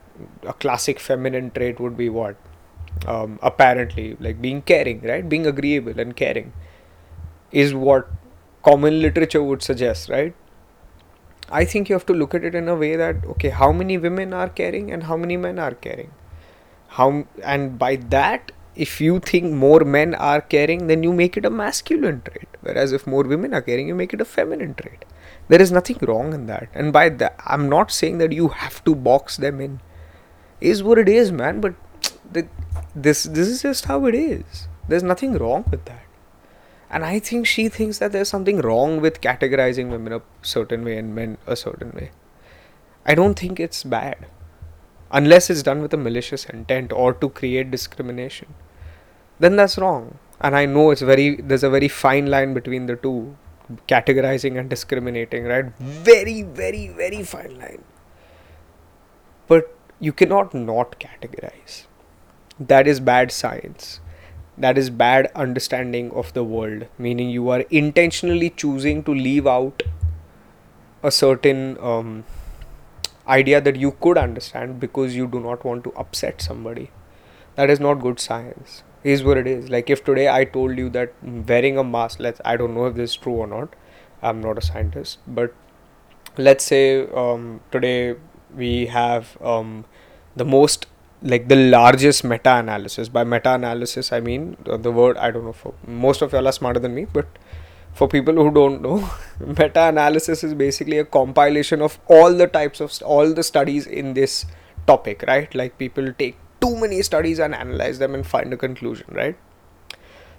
a 0.44 0.54
classic 0.54 1.00
feminine 1.00 1.52
trait 1.52 1.80
would 1.80 1.98
be 1.98 2.10
what? 2.10 2.36
Um, 3.08 3.40
apparently 3.42 4.16
like 4.20 4.42
being 4.42 4.62
caring 4.62 5.02
right? 5.02 5.28
Being 5.28 5.48
agreeable 5.48 6.00
and 6.00 6.16
caring 6.16 6.54
is 7.52 7.74
what 7.74 8.08
common 8.64 9.02
literature 9.02 9.44
would 9.44 9.64
suggest 9.64 10.10
right? 10.10 10.36
I 11.50 11.66
think 11.66 11.90
you 11.90 11.94
have 11.94 12.06
to 12.08 12.14
look 12.14 12.34
at 12.34 12.44
it 12.44 12.56
in 12.56 12.68
a 12.68 12.76
way 12.76 12.96
that 12.96 13.26
okay 13.26 13.50
how 13.50 13.72
many 13.72 13.98
women 13.98 14.34
are 14.34 14.50
caring 14.50 14.92
and 14.92 15.04
how 15.04 15.18
many 15.18 15.38
men 15.38 15.60
are 15.60 15.74
caring? 15.74 16.12
How 16.88 17.26
and 17.44 17.80
by 17.80 17.96
that 17.96 18.52
if 18.76 19.00
you 19.00 19.20
think 19.20 19.52
more 19.52 19.82
men 19.82 20.16
are 20.16 20.42
caring 20.42 20.88
then 20.88 21.04
you 21.04 21.14
make 21.14 21.38
it 21.38 21.46
a 21.46 21.50
masculine 21.50 22.22
trait 22.22 22.48
whereas 22.62 22.92
if 22.92 23.06
more 23.06 23.24
women 23.24 23.54
are 23.54 23.62
caring 23.62 23.88
you 23.88 23.96
make 23.96 24.14
it 24.14 24.22
a 24.22 24.26
feminine 24.26 24.74
trait 24.74 25.06
there 25.48 25.62
is 25.62 25.72
nothing 25.72 25.98
wrong 26.02 26.34
in 26.34 26.46
that 26.48 26.68
and 26.74 26.92
by 26.92 27.08
that 27.10 27.36
i'm 27.46 27.70
not 27.70 27.92
saying 27.92 28.18
that 28.18 28.32
you 28.32 28.48
have 28.48 28.84
to 28.84 28.96
box 28.96 29.38
them 29.38 29.62
in 29.62 29.80
is 30.64 30.82
what 30.82 30.98
it 30.98 31.10
is, 31.10 31.32
man. 31.32 31.62
But 31.62 31.76
the, 32.32 32.48
this 32.96 33.24
this 33.24 33.48
is 33.48 33.62
just 33.62 33.86
how 33.86 34.06
it 34.06 34.16
is. 34.16 34.68
There's 34.88 35.04
nothing 35.04 35.34
wrong 35.34 35.66
with 35.70 35.86
that. 35.86 36.06
And 36.90 37.06
I 37.06 37.20
think 37.20 37.48
she 37.48 37.70
thinks 37.70 37.98
that 38.00 38.12
there's 38.12 38.30
something 38.30 38.60
wrong 38.60 39.02
with 39.02 39.22
categorizing 39.22 39.90
women 39.90 40.14
a 40.14 40.22
certain 40.42 40.86
way 40.86 40.98
and 40.98 41.16
men 41.16 41.38
a 41.48 41.56
certain 41.56 41.92
way. 41.92 42.12
I 43.06 43.16
don't 43.16 43.38
think 43.38 43.60
it's 43.60 43.84
bad. 43.84 44.28
Unless 45.14 45.50
it's 45.50 45.64
done 45.64 45.82
with 45.82 45.94
a 45.94 45.98
malicious 45.98 46.46
intent 46.46 46.92
or 46.92 47.14
to 47.14 47.30
create 47.30 47.72
discrimination. 47.72 48.54
Then 49.40 49.56
that's 49.56 49.78
wrong. 49.78 50.18
And 50.42 50.56
I 50.56 50.66
know 50.66 50.90
it's 50.92 51.02
very 51.02 51.36
there's 51.36 51.64
a 51.64 51.70
very 51.70 51.88
fine 51.88 52.26
line 52.26 52.54
between 52.54 52.88
the 52.88 52.96
two 52.96 53.38
categorizing 53.88 54.60
and 54.60 54.70
discriminating, 54.70 55.46
right? 55.46 55.66
Very, 55.80 56.42
very, 56.42 56.88
very 56.90 57.24
fine 57.24 57.58
line. 57.60 57.84
But 59.48 59.76
you 60.00 60.12
cannot 60.12 60.54
not 60.54 61.00
categorize. 61.00 61.86
That 62.60 62.88
is 62.88 63.00
bad 63.00 63.32
science. 63.32 64.00
That 64.58 64.78
is 64.78 64.90
bad 64.90 65.32
understanding 65.36 66.12
of 66.12 66.34
the 66.34 66.44
world, 66.44 66.88
meaning 66.98 67.30
you 67.30 67.50
are 67.50 67.62
intentionally 67.70 68.50
choosing 68.50 69.04
to 69.04 69.14
leave 69.14 69.48
out 69.48 69.84
a 71.02 71.12
certain 71.12 71.78
um, 71.80 72.24
idea 73.28 73.62
that 73.62 73.76
you 73.76 73.92
could 74.02 74.18
understand 74.18 74.80
because 74.80 75.16
you 75.16 75.28
do 75.28 75.40
not 75.40 75.64
want 75.66 75.84
to 75.86 75.94
upset 75.96 76.42
somebody. 76.42 76.92
That 77.56 77.70
is 77.70 77.80
not 77.80 77.96
good 78.08 78.20
science. 78.20 78.84
is 79.12 79.24
what 79.28 79.38
it 79.40 79.48
is 79.52 79.66
like 79.74 79.90
if 79.94 80.02
today 80.10 80.26
i 80.34 80.44
told 80.52 80.78
you 80.82 80.90
that 80.98 81.16
wearing 81.50 81.80
a 81.82 81.84
mask 81.88 82.22
let's 82.26 82.44
i 82.52 82.54
don't 82.62 82.76
know 82.78 82.86
if 82.92 82.94
this 83.00 83.10
is 83.14 83.16
true 83.26 83.34
or 83.46 83.48
not 83.54 83.74
i'm 84.30 84.38
not 84.46 84.62
a 84.62 84.64
scientist 84.68 85.18
but 85.40 85.56
let's 86.38 86.64
say 86.64 87.08
um, 87.24 87.62
today 87.72 88.16
we 88.56 88.86
have 88.88 89.38
um, 89.42 89.86
the 90.36 90.46
most 90.46 90.88
like 91.22 91.48
the 91.48 91.56
largest 91.56 92.24
meta 92.24 92.56
analysis 92.56 93.08
by 93.18 93.24
meta 93.24 93.54
analysis 93.54 94.12
i 94.12 94.20
mean 94.20 94.58
uh, 94.68 94.78
the 94.78 94.92
word 94.92 95.18
i 95.18 95.32
don't 95.32 95.46
know 95.46 95.54
for 95.54 95.74
most 95.88 96.22
of 96.22 96.34
y'all 96.34 96.48
are 96.48 96.52
smarter 96.62 96.80
than 96.80 96.94
me 96.94 97.06
but 97.06 97.28
for 97.94 98.08
people 98.08 98.34
who 98.34 98.52
don't 98.52 98.82
know 98.82 99.10
meta 99.40 99.88
analysis 99.88 100.44
is 100.44 100.54
basically 100.54 100.98
a 100.98 101.06
compilation 101.06 101.82
of 101.82 102.00
all 102.08 102.34
the 102.34 102.48
types 102.48 102.82
of 102.82 102.92
st- 102.92 103.08
all 103.08 103.34
the 103.34 103.44
studies 103.44 103.86
in 103.88 104.14
this 104.14 104.46
topic 104.88 105.24
right? 105.28 105.54
Like 105.56 105.78
people 105.78 106.12
take 106.14 106.38
too 106.60 106.76
many 106.76 107.02
studies 107.02 107.40
and 107.40 107.54
analyze 107.54 108.00
them 108.00 108.16
and 108.16 108.26
find 108.26 108.54
a 108.54 108.58
conclusion 108.58 109.08
right? 109.12 109.38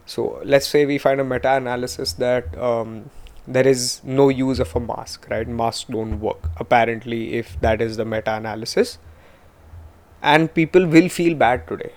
So 0.07 0.41
let's 0.45 0.67
say 0.67 0.85
we 0.85 0.99
find 0.99 1.21
a 1.21 1.25
meta 1.25 1.55
analysis 1.57 2.13
that 2.15 2.57
um, 2.59 3.11
there 3.47 3.67
is 3.67 4.03
no 4.05 4.29
use 4.29 4.59
of 4.59 4.75
a 4.75 4.81
mask 4.81 5.29
right? 5.31 5.47
Masks 5.47 5.85
don't 5.85 6.21
work 6.21 6.51
apparently 6.57 7.35
if 7.35 7.61
that 7.61 7.81
is 7.81 7.97
the 7.97 8.05
meta 8.05 8.35
analysis 8.35 8.99
and 10.23 10.53
people 10.53 10.87
will 10.87 11.09
feel 11.09 11.35
bad 11.35 11.67
today 11.69 11.93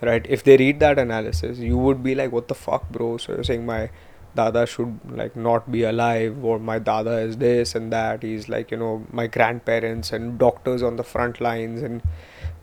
right? 0.00 0.24
If 0.28 0.44
they 0.44 0.56
read 0.56 0.80
that 0.80 0.98
analysis 0.98 1.58
you 1.58 1.76
would 1.76 2.02
be 2.02 2.14
like 2.14 2.32
what 2.32 2.48
the 2.48 2.54
fuck 2.54 2.88
bro? 2.90 3.16
So 3.16 3.32
you're 3.34 3.44
saying 3.44 3.66
my 3.66 3.90
dada 4.34 4.66
should 4.66 4.98
like 5.10 5.36
not 5.36 5.70
be 5.70 5.82
alive 5.84 6.44
or 6.44 6.58
my 6.58 6.78
dada 6.78 7.18
is 7.18 7.36
this 7.38 7.74
and 7.74 7.92
that. 7.92 8.22
He's 8.22 8.48
like 8.48 8.70
you 8.70 8.76
know 8.76 9.06
my 9.12 9.26
grandparents 9.26 10.12
and 10.12 10.38
doctors 10.38 10.82
on 10.82 10.96
the 10.96 11.04
front 11.04 11.40
lines 11.40 11.82
and 11.82 12.02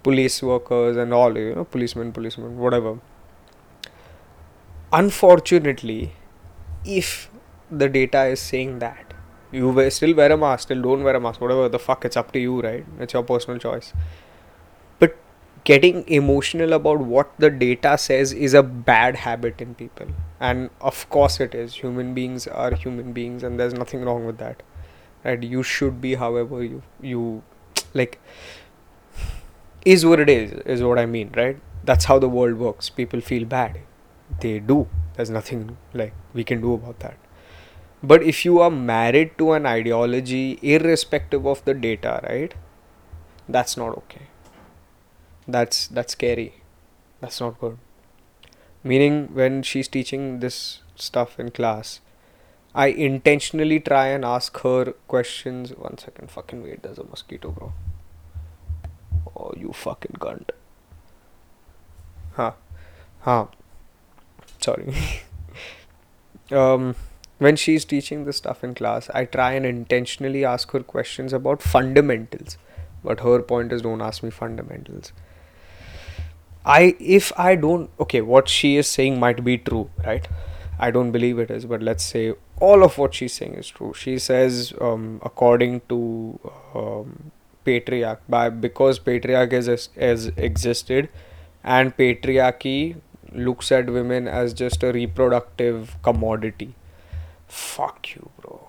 police 0.04 0.42
workers 0.42 0.98
and 0.98 1.14
all 1.14 1.38
you 1.38 1.56
know 1.56 1.66
policemen 1.66 2.12
policemen 2.12 2.58
whatever. 2.58 3.00
Unfortunately 4.92 6.14
if 6.86 7.30
the 7.72 7.90
data 7.90 8.26
is 8.26 8.40
saying 8.40 8.80
that 8.80 9.14
you 9.52 9.90
still 9.92 10.16
wear 10.16 10.32
a 10.32 10.38
mask 10.38 10.64
still 10.68 10.82
don't 10.82 11.04
wear 11.04 11.16
a 11.16 11.20
mask 11.20 11.42
whatever 11.42 11.70
the 11.70 11.80
fuck 11.80 12.06
it's 12.06 12.18
up 12.18 12.32
to 12.32 12.40
you 12.40 12.62
right? 12.62 12.86
It's 13.00 13.14
your 13.14 13.24
personal 13.24 13.60
choice. 13.60 13.94
But 15.00 15.18
getting 15.64 16.08
emotional 16.08 16.74
about 16.74 17.00
what 17.00 17.32
the 17.40 17.50
data 17.50 17.98
says 17.98 18.34
is 18.34 18.54
a 18.54 18.64
bad 18.64 19.18
habit 19.18 19.62
in 19.62 19.76
people 19.76 20.08
and 20.40 20.70
of 20.82 21.10
course 21.10 21.40
it 21.40 21.56
is. 21.56 21.76
Human 21.76 22.14
beings 22.14 22.48
are 22.48 22.74
human 22.74 23.14
beings 23.14 23.44
and 23.44 23.60
there's 23.60 23.74
nothing 23.74 24.04
wrong 24.04 24.26
with 24.26 24.38
that. 24.38 24.64
Right 25.24 25.42
you 25.44 25.64
should 25.64 26.00
be 26.02 26.16
however 26.16 26.64
you 26.64 26.82
you 27.02 27.44
like 27.94 28.20
is 29.86 30.06
what 30.06 30.20
it 30.20 30.30
is 30.30 30.52
is 30.76 30.84
what 30.84 31.00
i 31.00 31.06
mean 31.06 31.32
right? 31.36 31.58
That's 31.84 32.06
how 32.06 32.20
the 32.20 32.30
world 32.30 32.58
works. 32.58 32.90
People 32.90 33.22
feel 33.22 33.46
bad. 33.46 33.80
They 34.42 34.60
do. 34.60 34.88
There's 35.16 35.30
nothing 35.30 35.78
like 35.94 36.14
we 36.34 36.44
can 36.44 36.62
do 36.62 36.74
about 36.74 37.00
that. 37.00 37.18
But 38.04 38.24
if 38.24 38.46
you 38.46 38.60
are 38.60 38.72
married 38.72 39.38
to 39.38 39.54
an 39.54 39.66
ideology 39.66 40.60
irrespective 40.62 41.46
of 41.46 41.64
the 41.66 41.74
data 41.74 42.20
right 42.30 42.54
that's 43.48 43.76
not 43.78 43.98
okay. 43.98 44.28
That's 45.48 45.88
that's 45.88 46.14
scary. 46.14 46.54
That's 47.22 47.42
not 47.42 47.60
good 47.60 47.78
meaning 48.84 49.30
when 49.34 49.62
she's 49.64 49.88
teaching 49.88 50.40
this 50.40 50.82
stuff 50.96 51.40
in 51.40 51.50
class 51.52 52.00
i 52.76 52.88
intentionally 52.88 53.80
try 53.80 54.08
and 54.08 54.24
ask 54.24 54.58
her 54.60 54.94
questions. 55.08 55.72
One 55.76 55.98
second 55.98 56.30
fucking 56.30 56.64
wait 56.64 56.84
there's 56.84 57.00
a 57.00 57.04
mosquito 57.04 57.50
bro. 57.52 57.74
Oh 59.36 59.54
you 59.58 59.74
fucking 59.74 60.18
cunt. 60.20 60.50
Huh. 62.34 62.54
Huh. 63.22 63.46
Sorry. 64.60 64.94
Um 66.52 66.96
when 67.38 67.56
she's 67.56 67.86
teaching 67.86 68.26
this 68.26 68.38
stuff 68.38 68.64
in 68.64 68.74
class 68.74 69.08
i 69.14 69.24
try 69.24 69.52
and 69.54 69.68
intentionally 69.68 70.44
ask 70.44 70.72
her 70.72 70.80
questions 70.80 71.32
about 71.32 71.62
fundamentals. 71.62 72.58
But 73.04 73.22
her 73.22 73.42
point 73.42 73.72
is 73.72 73.82
don't 73.84 74.02
ask 74.02 74.24
me 74.24 74.30
fundamentals 74.30 75.14
I 76.76 76.96
if 77.00 77.32
I 77.38 77.56
don't 77.56 77.90
okay, 78.00 78.22
what 78.22 78.50
she 78.50 78.78
is 78.78 78.88
saying 78.88 79.20
might 79.20 79.44
be 79.44 79.58
true, 79.58 79.90
right? 80.06 80.28
I 80.80 80.92
don't 80.92 81.12
believe 81.12 81.40
it 81.40 81.52
is, 81.52 81.66
but 81.66 81.82
let's 81.82 82.04
say 82.04 82.34
all 82.60 82.84
of 82.84 82.98
what 82.98 83.14
she's 83.14 83.34
saying 83.34 83.56
is 83.56 83.68
true. 83.68 83.94
She 83.94 84.18
says, 84.20 84.74
um, 84.80 85.20
according 85.24 85.82
to 85.90 86.40
um, 86.76 87.32
patriarch, 87.66 88.22
by 88.30 88.50
because 88.50 89.00
patriarch 89.00 89.52
has 89.52 89.90
has 89.96 90.28
existed, 90.50 91.10
and 91.64 91.96
patriarchy 91.98 92.96
looks 93.34 93.72
at 93.72 93.90
women 93.90 94.28
as 94.28 94.54
just 94.54 94.84
a 94.84 94.92
reproductive 94.94 95.98
commodity. 96.04 96.76
Fuck 97.48 98.16
you, 98.16 98.30
bro. 98.42 98.68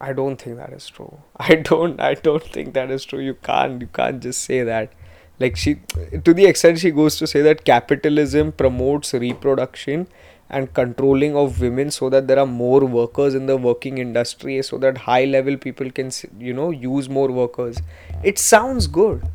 I 0.00 0.12
don't 0.12 0.40
think 0.40 0.56
that 0.56 0.72
is 0.72 0.88
true. 0.88 1.18
I 1.36 1.56
don't. 1.56 2.00
I 2.00 2.14
don't 2.14 2.42
think 2.42 2.74
that 2.74 2.90
is 2.90 3.04
true. 3.04 3.20
You 3.20 3.34
can't. 3.34 3.80
You 3.80 3.86
can't 4.02 4.22
just 4.22 4.42
say 4.42 4.62
that 4.62 4.92
like 5.40 5.56
she 5.56 5.76
to 6.24 6.32
the 6.32 6.46
extent 6.46 6.78
she 6.78 6.90
goes 6.90 7.16
to 7.16 7.26
say 7.26 7.42
that 7.42 7.64
capitalism 7.64 8.52
promotes 8.52 9.12
reproduction 9.14 10.06
and 10.48 10.72
controlling 10.74 11.36
of 11.36 11.60
women 11.60 11.90
so 11.90 12.08
that 12.10 12.28
there 12.28 12.38
are 12.38 12.46
more 12.46 12.84
workers 12.84 13.34
in 13.34 13.46
the 13.46 13.56
working 13.56 13.98
industry 13.98 14.60
so 14.62 14.78
that 14.78 14.98
high 14.98 15.24
level 15.24 15.56
people 15.56 15.90
can 15.90 16.10
you 16.38 16.52
know 16.52 16.70
use 16.70 17.08
more 17.08 17.30
workers. 17.30 17.78
It 18.22 18.38
sounds 18.38 18.86
good 18.86 19.26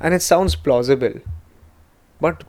and 0.00 0.14
it 0.14 0.22
sounds 0.22 0.54
plausible. 0.54 1.14
But 2.20 2.44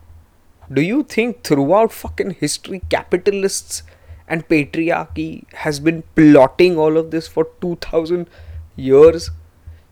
do 0.71 0.81
you 0.81 1.03
think 1.03 1.43
throughout 1.43 1.91
fucking 1.91 2.31
history 2.31 2.81
capitalists 2.89 3.83
and 4.27 4.47
patriarchy 4.47 5.51
has 5.53 5.79
been 5.79 6.03
plotting 6.15 6.77
all 6.77 6.97
of 6.97 7.11
this 7.11 7.27
for 7.27 7.49
2000 7.61 8.29
years 8.75 9.31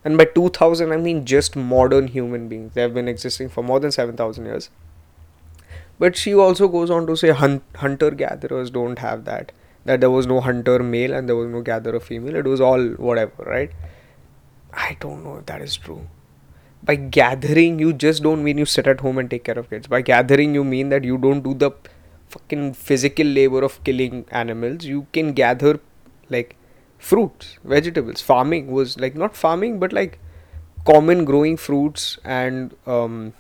and 0.04 0.18
by 0.18 0.26
2000, 0.26 0.92
I 0.92 0.98
mean 0.98 1.26
just 1.26 1.56
modern 1.56 2.08
human 2.08 2.48
beings. 2.48 2.74
They 2.74 2.82
have 2.82 2.94
been 2.94 3.08
existing 3.08 3.50
for 3.50 3.64
more 3.64 3.80
than 3.80 3.92
7,000 3.92 4.46
years. 4.46 4.70
But 6.00 6.16
she 6.16 6.34
also 6.34 6.68
goes 6.68 6.90
on 6.90 7.06
to 7.08 7.16
say 7.16 7.30
hun- 7.30 7.62
hunter 7.76 8.10
gatherers 8.10 8.72
don't 8.72 9.00
have 9.00 9.26
that. 9.26 9.52
That 9.86 10.02
there 10.02 10.10
was 10.10 10.26
no 10.28 10.42
hunter 10.42 10.80
male 10.80 11.14
and 11.14 11.30
there 11.30 11.36
was 11.36 11.48
no 11.48 11.62
gatherer 11.62 12.00
female. 12.00 12.36
It 12.36 12.46
was 12.46 12.62
all 12.62 12.88
whatever, 13.10 13.44
right? 13.44 13.72
I 14.74 14.98
don't 15.00 15.24
know 15.24 15.38
if 15.38 15.46
that 15.48 15.62
is 15.62 15.78
true. 15.78 16.08
By 16.84 16.96
gathering, 16.96 17.78
you 17.78 17.94
just 17.94 18.24
don't 18.24 18.44
mean 18.44 18.58
you 18.58 18.66
sit 18.66 18.88
at 18.88 19.02
home 19.02 19.20
and 19.20 19.30
take 19.30 19.44
care 19.44 19.60
of 19.60 19.70
kids. 19.70 19.88
By 19.88 20.02
gathering, 20.02 20.56
you 20.56 20.64
mean 20.64 20.90
that 20.90 21.04
you 21.04 21.18
don't 21.18 21.42
do 21.42 21.54
the 21.54 21.72
fucking 22.30 22.74
physical 22.74 23.26
labor 23.26 23.64
of 23.64 23.84
killing 23.84 24.26
animals. 24.32 24.86
You 24.86 25.06
can 25.14 25.34
gather 25.34 25.80
like 26.30 26.56
fruits, 27.02 27.58
vegetables. 27.64 28.22
Farming 28.22 28.72
was 28.72 29.00
like 29.00 29.16
not 29.16 29.36
farming, 29.36 29.80
but 29.80 29.92
like 29.92 30.20
common 30.86 31.26
growing 31.26 31.58
fruits 31.58 32.18
and 32.24 32.76
um, 32.86 33.34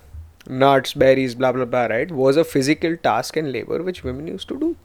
nuts, 0.48 0.94
berries, 0.94 1.36
blah 1.36 1.52
blah 1.52 1.66
blah. 1.66 1.86
Right, 1.86 2.12
was 2.12 2.38
a 2.38 2.44
physical 2.44 2.98
task 2.98 3.38
and 3.38 3.52
labor 3.52 3.82
which 3.84 4.04
women 4.04 4.28
used 4.28 4.48
to 4.50 4.60
do. 4.60 4.76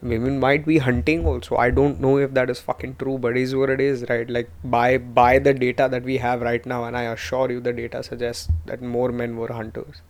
Women 0.00 0.38
might 0.38 0.64
be 0.64 0.78
hunting 0.78 1.26
also. 1.26 1.56
I 1.56 1.70
don't 1.70 2.00
know 2.00 2.18
if 2.18 2.34
that 2.34 2.50
is 2.50 2.60
fucking 2.60 2.96
true, 2.96 3.18
but 3.18 3.36
is 3.36 3.56
what 3.56 3.70
it 3.70 3.80
is, 3.80 4.04
right? 4.08 4.28
Like 4.30 4.50
by 4.62 4.98
by 4.98 5.38
the 5.38 5.54
data 5.54 5.88
that 5.90 6.04
we 6.04 6.18
have 6.18 6.42
right 6.42 6.64
now, 6.74 6.84
and 6.84 6.96
I 6.96 7.02
assure 7.14 7.50
you, 7.50 7.60
the 7.60 7.72
data 7.72 8.02
suggests 8.02 8.48
that 8.66 8.82
more 8.82 9.10
men 9.10 9.36
were 9.36 9.52
hunters. 9.52 10.02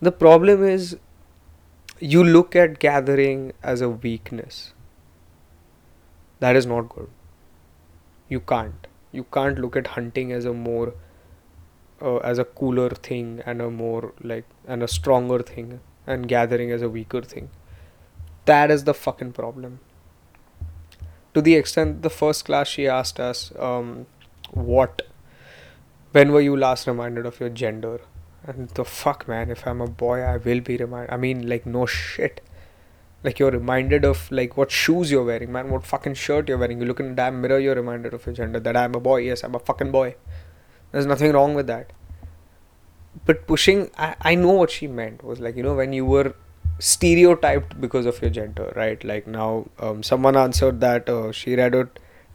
The 0.00 0.12
problem 0.12 0.62
is, 0.62 0.96
you 1.98 2.22
look 2.22 2.54
at 2.54 2.78
gathering 2.78 3.52
as 3.62 3.80
a 3.80 3.88
weakness 3.88 4.74
that 6.40 6.56
is 6.56 6.66
not 6.66 6.88
good. 6.88 7.08
You 8.28 8.40
can't. 8.40 8.86
You 9.12 9.24
can't 9.32 9.58
look 9.58 9.76
at 9.76 9.88
hunting 9.88 10.32
as 10.32 10.44
a 10.44 10.52
more 10.52 10.94
uh, 12.00 12.16
as 12.16 12.38
a 12.38 12.44
cooler 12.44 12.90
thing 12.90 13.42
and 13.46 13.62
a 13.62 13.70
more 13.70 14.12
like 14.22 14.44
and 14.66 14.82
a 14.82 14.88
stronger 14.88 15.42
thing 15.42 15.80
and 16.06 16.28
gathering 16.28 16.70
as 16.70 16.82
a 16.82 16.88
weaker 16.88 17.22
thing. 17.22 17.50
That 18.44 18.70
is 18.70 18.84
the 18.84 18.94
fucking 18.94 19.32
problem. 19.32 19.80
To 21.34 21.42
the 21.42 21.54
extent 21.54 22.02
the 22.02 22.10
first 22.10 22.44
class 22.44 22.68
she 22.68 22.86
asked 22.86 23.20
us 23.20 23.52
um, 23.58 24.06
what 24.50 25.02
when 26.12 26.32
were 26.32 26.40
you 26.40 26.56
last 26.56 26.86
reminded 26.86 27.26
of 27.26 27.40
your 27.40 27.50
gender? 27.50 28.00
And 28.46 28.68
the 28.70 28.84
fuck 28.84 29.26
man 29.26 29.50
if 29.50 29.66
i'm 29.66 29.80
a 29.80 29.88
boy 29.88 30.20
i 30.20 30.36
will 30.36 30.60
be 30.60 30.76
reminded 30.76 31.12
i 31.12 31.16
mean 31.16 31.48
like 31.48 31.66
no 31.66 31.84
shit 31.84 32.40
like 33.26 33.38
you're 33.40 33.50
reminded 33.50 34.04
of 34.04 34.30
like 34.30 34.56
what 34.56 34.70
shoes 34.70 35.10
you're 35.10 35.24
wearing, 35.24 35.52
man, 35.52 35.70
what 35.70 35.84
fucking 35.84 36.14
shirt 36.14 36.48
you're 36.48 36.58
wearing. 36.58 36.80
You 36.80 36.86
look 36.86 37.00
in 37.00 37.12
a 37.12 37.14
damn 37.14 37.40
mirror, 37.40 37.58
you're 37.58 37.74
reminded 37.74 38.14
of 38.14 38.24
your 38.24 38.34
gender. 38.34 38.60
That 38.60 38.76
I'm 38.76 38.94
a 38.94 39.00
boy. 39.00 39.18
Yes, 39.28 39.42
I'm 39.42 39.54
a 39.54 39.58
fucking 39.58 39.90
boy. 39.90 40.14
There's 40.92 41.06
nothing 41.06 41.32
wrong 41.32 41.54
with 41.54 41.66
that. 41.66 41.92
But 43.24 43.46
pushing, 43.46 43.90
I, 43.98 44.14
I 44.20 44.34
know 44.36 44.52
what 44.52 44.70
she 44.70 44.86
meant 44.86 45.24
was 45.24 45.40
like 45.40 45.56
you 45.56 45.62
know 45.62 45.74
when 45.74 45.92
you 45.92 46.06
were 46.06 46.34
stereotyped 46.78 47.80
because 47.80 48.06
of 48.06 48.20
your 48.22 48.30
gender, 48.30 48.72
right? 48.76 49.02
Like 49.02 49.26
now, 49.26 49.66
um, 49.78 50.02
someone 50.02 50.36
answered 50.36 50.80
that 50.80 51.08
uh, 51.08 51.32
she 51.32 51.56
read 51.56 51.74
a 51.74 51.88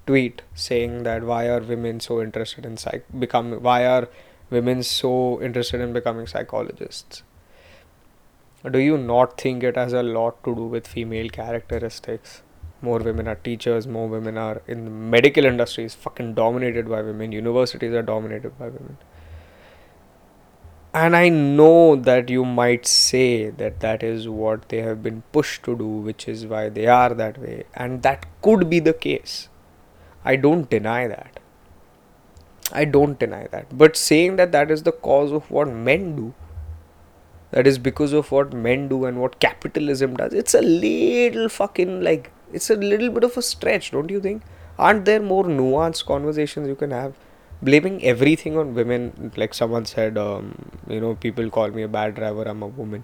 tweet 0.06 0.42
saying 0.54 1.04
that 1.04 1.24
why 1.24 1.48
are 1.48 1.62
women 1.62 2.00
so 2.00 2.22
interested 2.22 2.66
in 2.66 2.76
psych 2.76 3.06
become 3.18 3.52
why 3.64 3.86
are 3.86 4.08
women 4.50 4.82
so 4.84 5.42
interested 5.42 5.80
in 5.80 5.94
becoming 5.94 6.26
psychologists 6.28 7.22
do 8.70 8.80
you 8.80 8.98
not 8.98 9.40
think 9.40 9.64
it 9.64 9.76
has 9.76 9.94
a 9.94 10.04
lot 10.04 10.44
to 10.44 10.54
do 10.56 10.64
with 10.64 10.88
female 10.88 11.30
characteristics? 11.30 12.44
More 12.82 13.00
women 13.00 13.28
are 13.28 13.36
teachers, 13.36 13.88
more 13.88 14.08
women 14.08 14.38
are 14.38 14.62
in 14.68 14.86
the 14.86 14.92
medical 14.92 15.46
industry 15.46 15.84
is 15.84 15.96
fucking 15.96 16.34
dominated 16.36 16.90
by 16.90 17.02
women, 17.02 17.32
universities 17.32 17.94
are 17.94 18.02
dominated 18.02 18.58
by 18.58 18.66
women. 18.66 18.98
And 20.94 21.16
I 21.16 21.30
know 21.30 21.96
that 21.96 22.30
you 22.30 22.44
might 22.44 22.86
say 22.86 23.50
that 23.50 23.80
that 23.80 24.04
is 24.04 24.28
what 24.28 24.68
they 24.70 24.82
have 24.82 25.02
been 25.02 25.24
pushed 25.32 25.64
to 25.64 25.76
do, 25.78 25.86
which 25.86 26.28
is 26.28 26.46
why 26.46 26.70
they 26.70 26.86
are 26.88 27.14
that 27.14 27.38
way. 27.38 27.64
And 27.74 28.02
that 28.04 28.26
could 28.42 28.70
be 28.70 28.80
the 28.80 28.94
case. 28.94 29.48
I 30.26 30.36
don't 30.36 30.70
deny 30.70 31.08
that. 31.08 31.40
I 32.74 32.86
don't 32.86 33.18
deny 33.18 33.48
that. 33.48 33.78
But 33.78 33.96
saying 33.96 34.36
that 34.36 34.52
that 34.52 34.70
is 34.70 34.84
the 34.84 34.92
cause 34.92 35.32
of 35.32 35.50
what 35.50 35.70
men 35.70 36.16
do, 36.16 36.34
that 37.52 37.68
is 37.68 37.78
because 37.78 38.14
of 38.14 38.32
what 38.32 38.54
men 38.54 38.88
do 38.88 39.06
and 39.06 39.20
what 39.20 39.40
capitalism 39.40 40.16
does, 40.16 40.34
it's 40.34 40.54
a 40.54 40.62
little 40.62 41.50
fucking 41.50 42.02
like, 42.02 42.32
it's 42.54 42.70
a 42.70 42.76
little 42.76 43.10
bit 43.10 43.24
of 43.24 43.38
a 43.38 43.42
stretch, 43.42 43.92
don't 43.92 44.10
you 44.10 44.20
think? 44.20 44.44
Aren't 44.78 45.06
there 45.06 45.22
more 45.22 45.44
nuanced 45.44 46.06
conversations 46.06 46.68
you 46.68 46.76
can 46.76 46.92
have? 46.92 47.14
Blaming 47.62 48.04
everything 48.04 48.58
on 48.58 48.74
women, 48.74 49.32
like 49.36 49.54
someone 49.54 49.86
said, 49.86 50.18
um, 50.18 50.56
you 50.90 51.00
know, 51.00 51.16
people 51.16 51.50
call 51.50 51.70
me 51.70 51.84
a 51.84 51.88
bad 51.88 52.16
driver, 52.16 52.44
I'm 52.44 52.64
a 52.64 52.68
woman. 52.68 53.04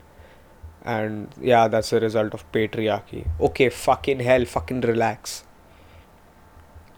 And 0.84 1.30
yeah, 1.40 1.68
that's 1.68 1.92
a 1.94 2.00
result 2.00 2.34
of 2.34 2.50
patriarchy. 2.52 3.28
Okay, 3.40 3.70
fucking 3.70 4.22
hell, 4.22 4.46
fucking 4.46 4.82
relax 4.82 5.44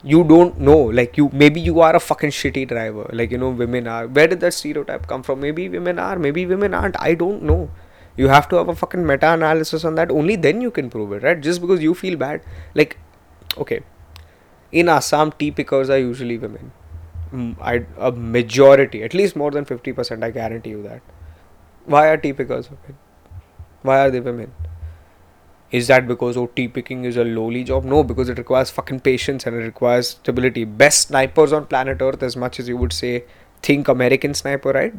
you 0.02 0.24
don't 0.24 0.58
know 0.58 0.78
like 0.78 1.16
you 1.16 1.28
maybe 1.32 1.60
you 1.60 1.80
are 1.80 1.94
a 1.94 2.00
fucking 2.00 2.30
shitty 2.30 2.66
driver. 2.68 3.08
Like 3.12 3.30
you 3.30 3.38
know 3.38 3.50
women 3.50 3.86
are 3.86 4.06
where 4.06 4.26
did 4.26 4.40
that 4.40 4.54
stereotype 4.54 5.06
come 5.06 5.22
from? 5.22 5.40
Maybe 5.40 5.68
women 5.68 5.98
are 5.98 6.18
maybe 6.18 6.46
women 6.46 6.74
aren't 6.74 7.00
i 7.00 7.14
don't 7.14 7.42
know. 7.42 7.70
You 8.16 8.28
have 8.28 8.48
to 8.48 8.56
have 8.56 8.68
a 8.68 8.74
fucking 8.74 9.06
meta 9.06 9.32
analysis 9.32 9.84
on 9.84 9.94
that. 9.96 10.10
Only 10.10 10.36
then 10.36 10.60
you 10.60 10.70
can 10.70 10.90
prove 10.90 11.12
it 11.12 11.22
right? 11.22 11.40
Just 11.40 11.60
because 11.60 11.82
you 11.82 11.94
feel 11.94 12.16
bad. 12.16 12.42
Like 12.74 12.98
okay. 13.58 13.80
In 14.72 14.88
assam 14.88 15.32
tea 15.32 15.50
pickers 15.50 15.90
are 15.90 15.98
usually 15.98 16.38
women. 16.38 16.72
Mm, 17.32 17.56
I, 17.60 17.86
a 17.98 18.10
majority 18.10 19.04
at 19.04 19.14
least 19.14 19.36
more 19.36 19.52
than 19.52 19.64
50% 19.64 20.24
i 20.24 20.30
guarantee 20.30 20.70
you 20.70 20.82
that. 20.82 21.02
Why 21.84 22.08
are 22.08 22.16
tea 22.16 22.32
pickers 22.32 22.70
women? 22.70 22.98
Why 23.82 24.00
are 24.00 24.10
they 24.10 24.20
women 24.20 24.52
is 25.70 25.86
that 25.86 26.08
because 26.08 26.36
OT 26.36 26.66
picking 26.66 27.04
is 27.04 27.16
a 27.16 27.24
lowly 27.24 27.62
job? 27.62 27.84
No, 27.84 28.02
because 28.02 28.28
it 28.28 28.38
requires 28.38 28.70
fucking 28.70 29.00
patience 29.00 29.46
and 29.46 29.54
it 29.54 29.60
requires 29.60 30.08
stability. 30.08 30.64
Best 30.64 31.08
snipers 31.08 31.52
on 31.52 31.66
planet 31.66 32.02
Earth, 32.02 32.22
as 32.22 32.36
much 32.36 32.58
as 32.58 32.68
you 32.68 32.76
would 32.76 32.92
say, 32.92 33.24
think 33.62 33.86
American 33.86 34.34
sniper, 34.34 34.72
right? 34.72 34.92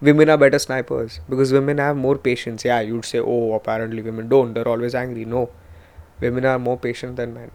Women 0.00 0.30
are 0.30 0.38
better 0.38 0.58
snipers 0.58 1.20
because 1.28 1.52
women 1.52 1.78
have 1.78 1.96
more 1.96 2.16
patience. 2.16 2.64
Yeah, 2.64 2.80
you'd 2.80 3.04
say, 3.04 3.18
oh, 3.18 3.52
apparently 3.52 4.00
women 4.00 4.28
don't. 4.28 4.54
They're 4.54 4.68
always 4.68 4.94
angry. 4.94 5.26
No, 5.26 5.50
women 6.20 6.46
are 6.46 6.58
more 6.58 6.78
patient 6.78 7.16
than 7.16 7.34
men. 7.34 7.50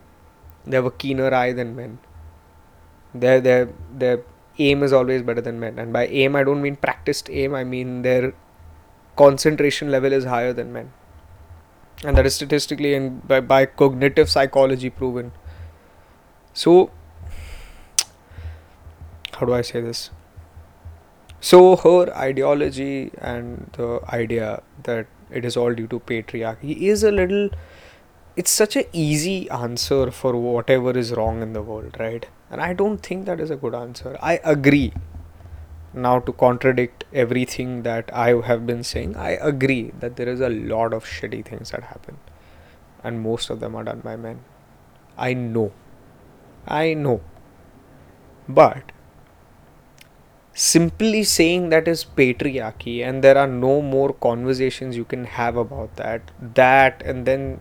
They 0.65 0.77
have 0.77 0.85
a 0.85 0.91
keener 0.91 1.33
eye 1.33 1.53
than 1.53 1.75
men. 1.75 1.97
Their 3.15 3.41
their 3.41 3.69
their 3.91 4.21
aim 4.59 4.83
is 4.83 4.93
always 4.93 5.23
better 5.23 5.41
than 5.41 5.59
men. 5.59 5.79
And 5.79 5.91
by 5.91 6.05
aim, 6.07 6.35
I 6.35 6.43
don't 6.43 6.61
mean 6.61 6.75
practiced 6.75 7.29
aim. 7.31 7.55
I 7.55 7.63
mean 7.63 8.03
their 8.03 8.33
concentration 9.15 9.89
level 9.89 10.13
is 10.13 10.25
higher 10.25 10.53
than 10.53 10.71
men 10.71 10.91
and 12.03 12.18
that 12.18 12.25
is 12.25 12.36
statistically 12.36 12.94
and 12.94 13.27
by, 13.27 13.39
by 13.39 13.65
cognitive 13.65 14.29
psychology 14.29 14.89
proven. 14.89 15.32
So 16.53 16.91
how 19.34 19.46
do 19.46 19.53
i 19.53 19.62
say 19.62 19.82
this? 19.82 20.10
So 21.41 21.77
her 21.77 22.13
ideology 22.18 23.12
and 23.18 23.70
the 23.74 24.01
idea 24.10 24.62
that 24.84 25.08
it 25.32 25.46
is 25.46 25.56
all 25.56 25.74
due 25.74 25.88
to 25.88 26.00
patriarchy 26.00 26.75
is 26.77 27.03
a 27.03 27.12
little 27.12 27.50
it's 28.36 28.51
such 28.51 28.75
an 28.75 28.86
easy 28.94 29.50
answer 29.50 30.12
for 30.12 30.36
whatever 30.36 30.98
is 30.98 31.12
wrong 31.13 31.41
in 31.41 31.54
the 31.54 31.62
world 31.62 31.95
right? 32.00 32.28
And 32.52 32.62
i 32.62 32.73
don't 32.73 32.97
think 32.97 33.26
that 33.26 33.39
is 33.39 33.52
a 33.52 33.56
good 33.56 33.76
answer. 33.76 34.17
I 34.21 34.39
agree 34.43 34.93
now 35.93 36.19
to 36.19 36.32
contradict 36.34 37.06
everything 37.13 37.84
that 37.84 38.10
I 38.13 38.41
have 38.41 38.65
been 38.65 38.84
saying, 38.84 39.15
I 39.15 39.32
agree 39.32 39.91
that 39.99 40.15
there 40.15 40.30
is 40.30 40.39
a 40.39 40.49
lot 40.49 40.93
of 40.93 41.06
shitty 41.06 41.45
things 41.45 41.71
that 41.71 41.84
happen, 41.84 42.17
and 43.04 43.21
most 43.21 43.49
of 43.49 43.60
them 43.60 43.75
are 43.75 43.84
done 43.84 43.99
by 44.02 44.15
men. 44.15 44.41
I 45.17 45.34
know. 45.34 45.71
I 46.67 46.93
know. 46.93 47.21
But 48.47 48.91
simply 50.54 51.23
saying 51.23 51.69
that 51.69 51.88
is 51.88 52.04
patriarchy 52.04 53.02
and 53.06 53.23
there 53.23 53.38
are 53.38 53.47
no 53.47 53.82
more 53.82 54.12
conversations 54.12 54.97
you 54.97 55.06
can 55.06 55.23
have 55.23 55.56
about 55.56 55.95
that, 55.95 56.32
that, 56.56 57.02
and 57.04 57.25
then 57.25 57.60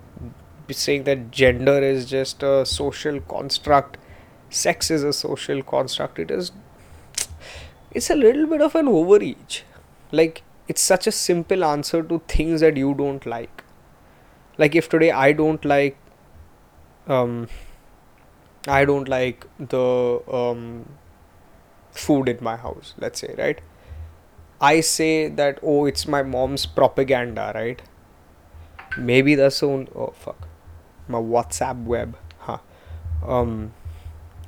saying 0.70 1.04
that 1.04 1.30
gender 1.30 1.78
is 1.78 2.06
just 2.06 2.42
a 2.42 2.66
social 2.66 3.20
construct, 3.20 3.98
sex 4.50 4.90
is 4.90 5.02
a 5.02 5.12
social 5.12 5.62
construct, 5.62 6.18
it 6.18 6.30
is 6.30 6.52
it's 7.90 8.10
a 8.10 8.14
little 8.14 8.46
bit 8.46 8.60
of 8.60 8.74
an 8.74 8.88
overreach. 8.88 9.64
Like, 10.12 10.42
it's 10.66 10.80
such 10.80 11.06
a 11.06 11.12
simple 11.12 11.64
answer 11.64 12.02
to 12.02 12.20
things 12.28 12.60
that 12.60 12.76
you 12.76 12.94
don't 12.94 13.24
like. 13.26 13.64
Like, 14.58 14.74
if 14.74 14.88
today 14.88 15.10
I 15.10 15.32
don't 15.32 15.64
like, 15.64 15.96
um, 17.06 17.48
I 18.66 18.84
don't 18.84 19.08
like 19.08 19.46
the 19.58 20.20
um, 20.30 20.88
food 21.92 22.28
in 22.28 22.38
my 22.40 22.56
house, 22.56 22.94
let's 22.98 23.20
say, 23.20 23.34
right? 23.38 23.60
I 24.60 24.80
say 24.80 25.28
that, 25.28 25.60
oh, 25.62 25.86
it's 25.86 26.06
my 26.06 26.22
mom's 26.22 26.66
propaganda, 26.66 27.52
right? 27.54 27.80
Maybe 28.98 29.34
that's 29.36 29.60
the 29.60 29.68
only, 29.68 29.88
oh, 29.94 30.12
fuck. 30.16 30.48
My 31.06 31.18
WhatsApp 31.18 31.84
web, 31.84 32.16
huh? 32.40 32.58
Um, 33.24 33.72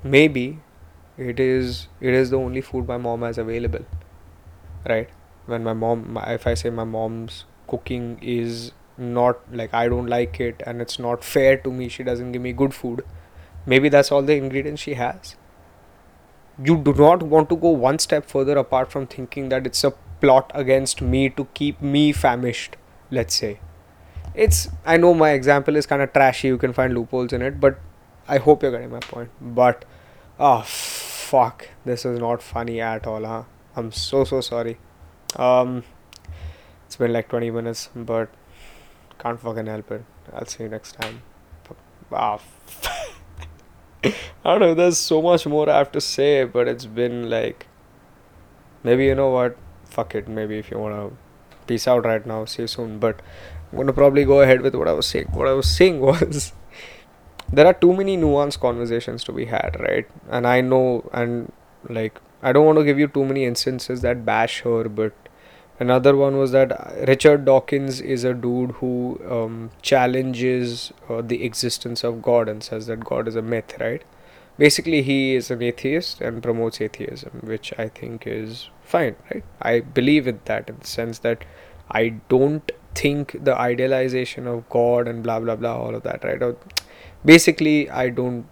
maybe 0.02 0.58
it 1.20 1.40
is 1.40 1.88
it 2.00 2.14
is 2.14 2.30
the 2.30 2.38
only 2.38 2.60
food 2.60 2.88
my 2.88 2.96
mom 2.96 3.22
has 3.22 3.38
available 3.38 3.84
right? 4.88 5.08
When 5.46 5.64
my 5.64 5.72
mom 5.72 6.18
if 6.28 6.46
i 6.46 6.54
say 6.54 6.70
my 6.70 6.84
mom's 6.84 7.44
cooking 7.66 8.18
is 8.22 8.72
not 8.98 9.38
like 9.60 9.72
i 9.74 9.88
don't 9.88 10.06
like 10.06 10.38
it 10.40 10.62
and 10.66 10.80
it's 10.82 10.98
not 10.98 11.24
fair 11.24 11.56
to 11.56 11.70
me 11.70 11.88
she 11.88 12.02
doesn't 12.02 12.32
give 12.32 12.42
me 12.42 12.52
good 12.52 12.74
food 12.74 13.02
maybe 13.66 13.88
that's 13.88 14.12
all 14.12 14.22
the 14.22 14.34
ingredients 14.34 14.82
she 14.82 14.94
has. 14.94 15.36
You 16.62 16.76
do 16.76 16.92
not 16.92 17.22
want 17.22 17.48
to 17.50 17.56
go 17.56 17.70
one 17.70 17.98
step 17.98 18.26
further 18.26 18.56
apart 18.58 18.92
from 18.92 19.06
thinking 19.06 19.48
that 19.48 19.66
it's 19.66 19.82
a 19.82 19.92
plot 20.20 20.50
against 20.54 21.00
me 21.00 21.30
to 21.30 21.46
keep 21.54 21.80
me 21.80 22.12
famished 22.12 22.76
let's 23.10 23.34
say. 23.34 23.60
It's 24.34 24.68
i 24.86 24.96
know 24.96 25.14
my 25.14 25.30
example 25.30 25.76
is 25.76 25.86
kind 25.86 26.02
of 26.02 26.12
trashy 26.12 26.48
you 26.48 26.58
can 26.58 26.72
find 26.72 26.94
loopholes 26.94 27.32
in 27.32 27.42
it 27.42 27.60
but 27.60 27.78
i 28.28 28.38
hope 28.38 28.62
you're 28.62 28.72
getting 28.72 28.90
my 28.90 29.00
point. 29.00 29.30
But 29.40 29.84
oh 30.38 30.64
fuck 31.30 31.68
this 31.84 32.04
is 32.04 32.18
not 32.18 32.42
funny 32.42 32.80
at 32.80 33.06
all 33.06 33.24
huh 33.24 33.42
i'm 33.76 33.90
so 33.92 34.24
so 34.24 34.40
sorry 34.40 34.76
um 35.36 35.82
it's 36.86 36.96
been 36.96 37.12
like 37.12 37.28
20 37.28 37.50
minutes 37.50 37.88
but 37.94 38.30
can't 39.18 39.40
fucking 39.40 39.66
help 39.66 39.90
it 39.90 40.04
i'll 40.32 40.46
see 40.46 40.64
you 40.64 40.68
next 40.68 40.92
time 41.00 41.22
ah 42.12 42.38
I 44.02 44.12
don't 44.52 44.60
know. 44.60 44.74
There's 44.74 44.96
so 44.98 45.20
much 45.20 45.46
more 45.46 45.68
I 45.68 45.78
have 45.78 45.92
to 45.92 46.00
say, 46.00 46.44
but 46.44 46.66
it's 46.66 46.86
been 46.86 47.28
like 47.28 47.66
maybe 48.82 49.04
you 49.04 49.14
know 49.14 49.28
what? 49.30 49.56
Fuck 49.84 50.14
it. 50.14 50.28
Maybe 50.28 50.58
if 50.58 50.70
you 50.70 50.78
wanna 50.78 51.10
peace 51.66 51.86
out 51.86 52.06
right 52.06 52.24
now, 52.24 52.44
see 52.46 52.62
you 52.62 52.66
soon. 52.66 52.98
But 52.98 53.20
I'm 53.70 53.78
gonna 53.78 53.92
probably 53.92 54.24
go 54.24 54.40
ahead 54.40 54.62
with 54.62 54.74
what 54.74 54.88
I 54.88 54.92
was 54.92 55.06
saying. 55.06 55.28
What 55.32 55.46
I 55.46 55.52
was 55.52 55.68
saying 55.68 56.00
was 56.08 56.52
there 57.52 57.66
are 57.66 57.74
too 57.74 57.92
many 57.92 58.16
nuanced 58.16 58.60
conversations 58.60 59.24
to 59.24 59.32
be 59.32 59.46
had, 59.46 59.76
right? 59.80 60.06
And 60.28 60.46
I 60.46 60.60
know, 60.60 61.08
and 61.12 61.52
like, 61.88 62.20
I 62.42 62.52
don't 62.52 62.64
want 62.64 62.78
to 62.78 62.84
give 62.84 62.98
you 62.98 63.08
too 63.08 63.24
many 63.24 63.44
instances 63.44 64.02
that 64.02 64.24
bash 64.24 64.60
her, 64.60 64.88
but 64.88 65.12
another 65.78 66.16
one 66.16 66.36
was 66.36 66.52
that 66.52 66.70
Richard 67.08 67.44
Dawkins 67.44 68.00
is 68.00 68.24
a 68.24 68.34
dude 68.34 68.72
who 68.72 69.20
um, 69.28 69.70
challenges 69.82 70.92
uh, 71.08 71.22
the 71.22 71.44
existence 71.44 72.04
of 72.04 72.22
God 72.22 72.48
and 72.48 72.62
says 72.62 72.86
that 72.86 73.04
God 73.04 73.26
is 73.26 73.36
a 73.36 73.42
myth, 73.42 73.74
right? 73.80 74.02
Basically, 74.56 75.02
he 75.02 75.34
is 75.34 75.50
an 75.50 75.62
atheist 75.62 76.20
and 76.20 76.42
promotes 76.42 76.80
atheism, 76.80 77.40
which 77.42 77.72
I 77.78 77.88
think 77.88 78.26
is 78.26 78.68
fine, 78.84 79.16
right? 79.32 79.42
I 79.60 79.80
believe 79.80 80.26
in 80.26 80.40
that 80.44 80.68
in 80.68 80.76
the 80.78 80.86
sense 80.86 81.18
that 81.20 81.44
I 81.90 82.10
don't 82.28 82.70
think 82.94 83.42
the 83.42 83.56
idealization 83.56 84.46
of 84.46 84.68
God 84.68 85.08
and 85.08 85.22
blah 85.22 85.40
blah 85.40 85.56
blah, 85.56 85.76
all 85.76 85.94
of 85.94 86.02
that, 86.02 86.22
right? 86.24 86.42
Basically 87.24 87.90
i 87.90 88.08
don't 88.08 88.46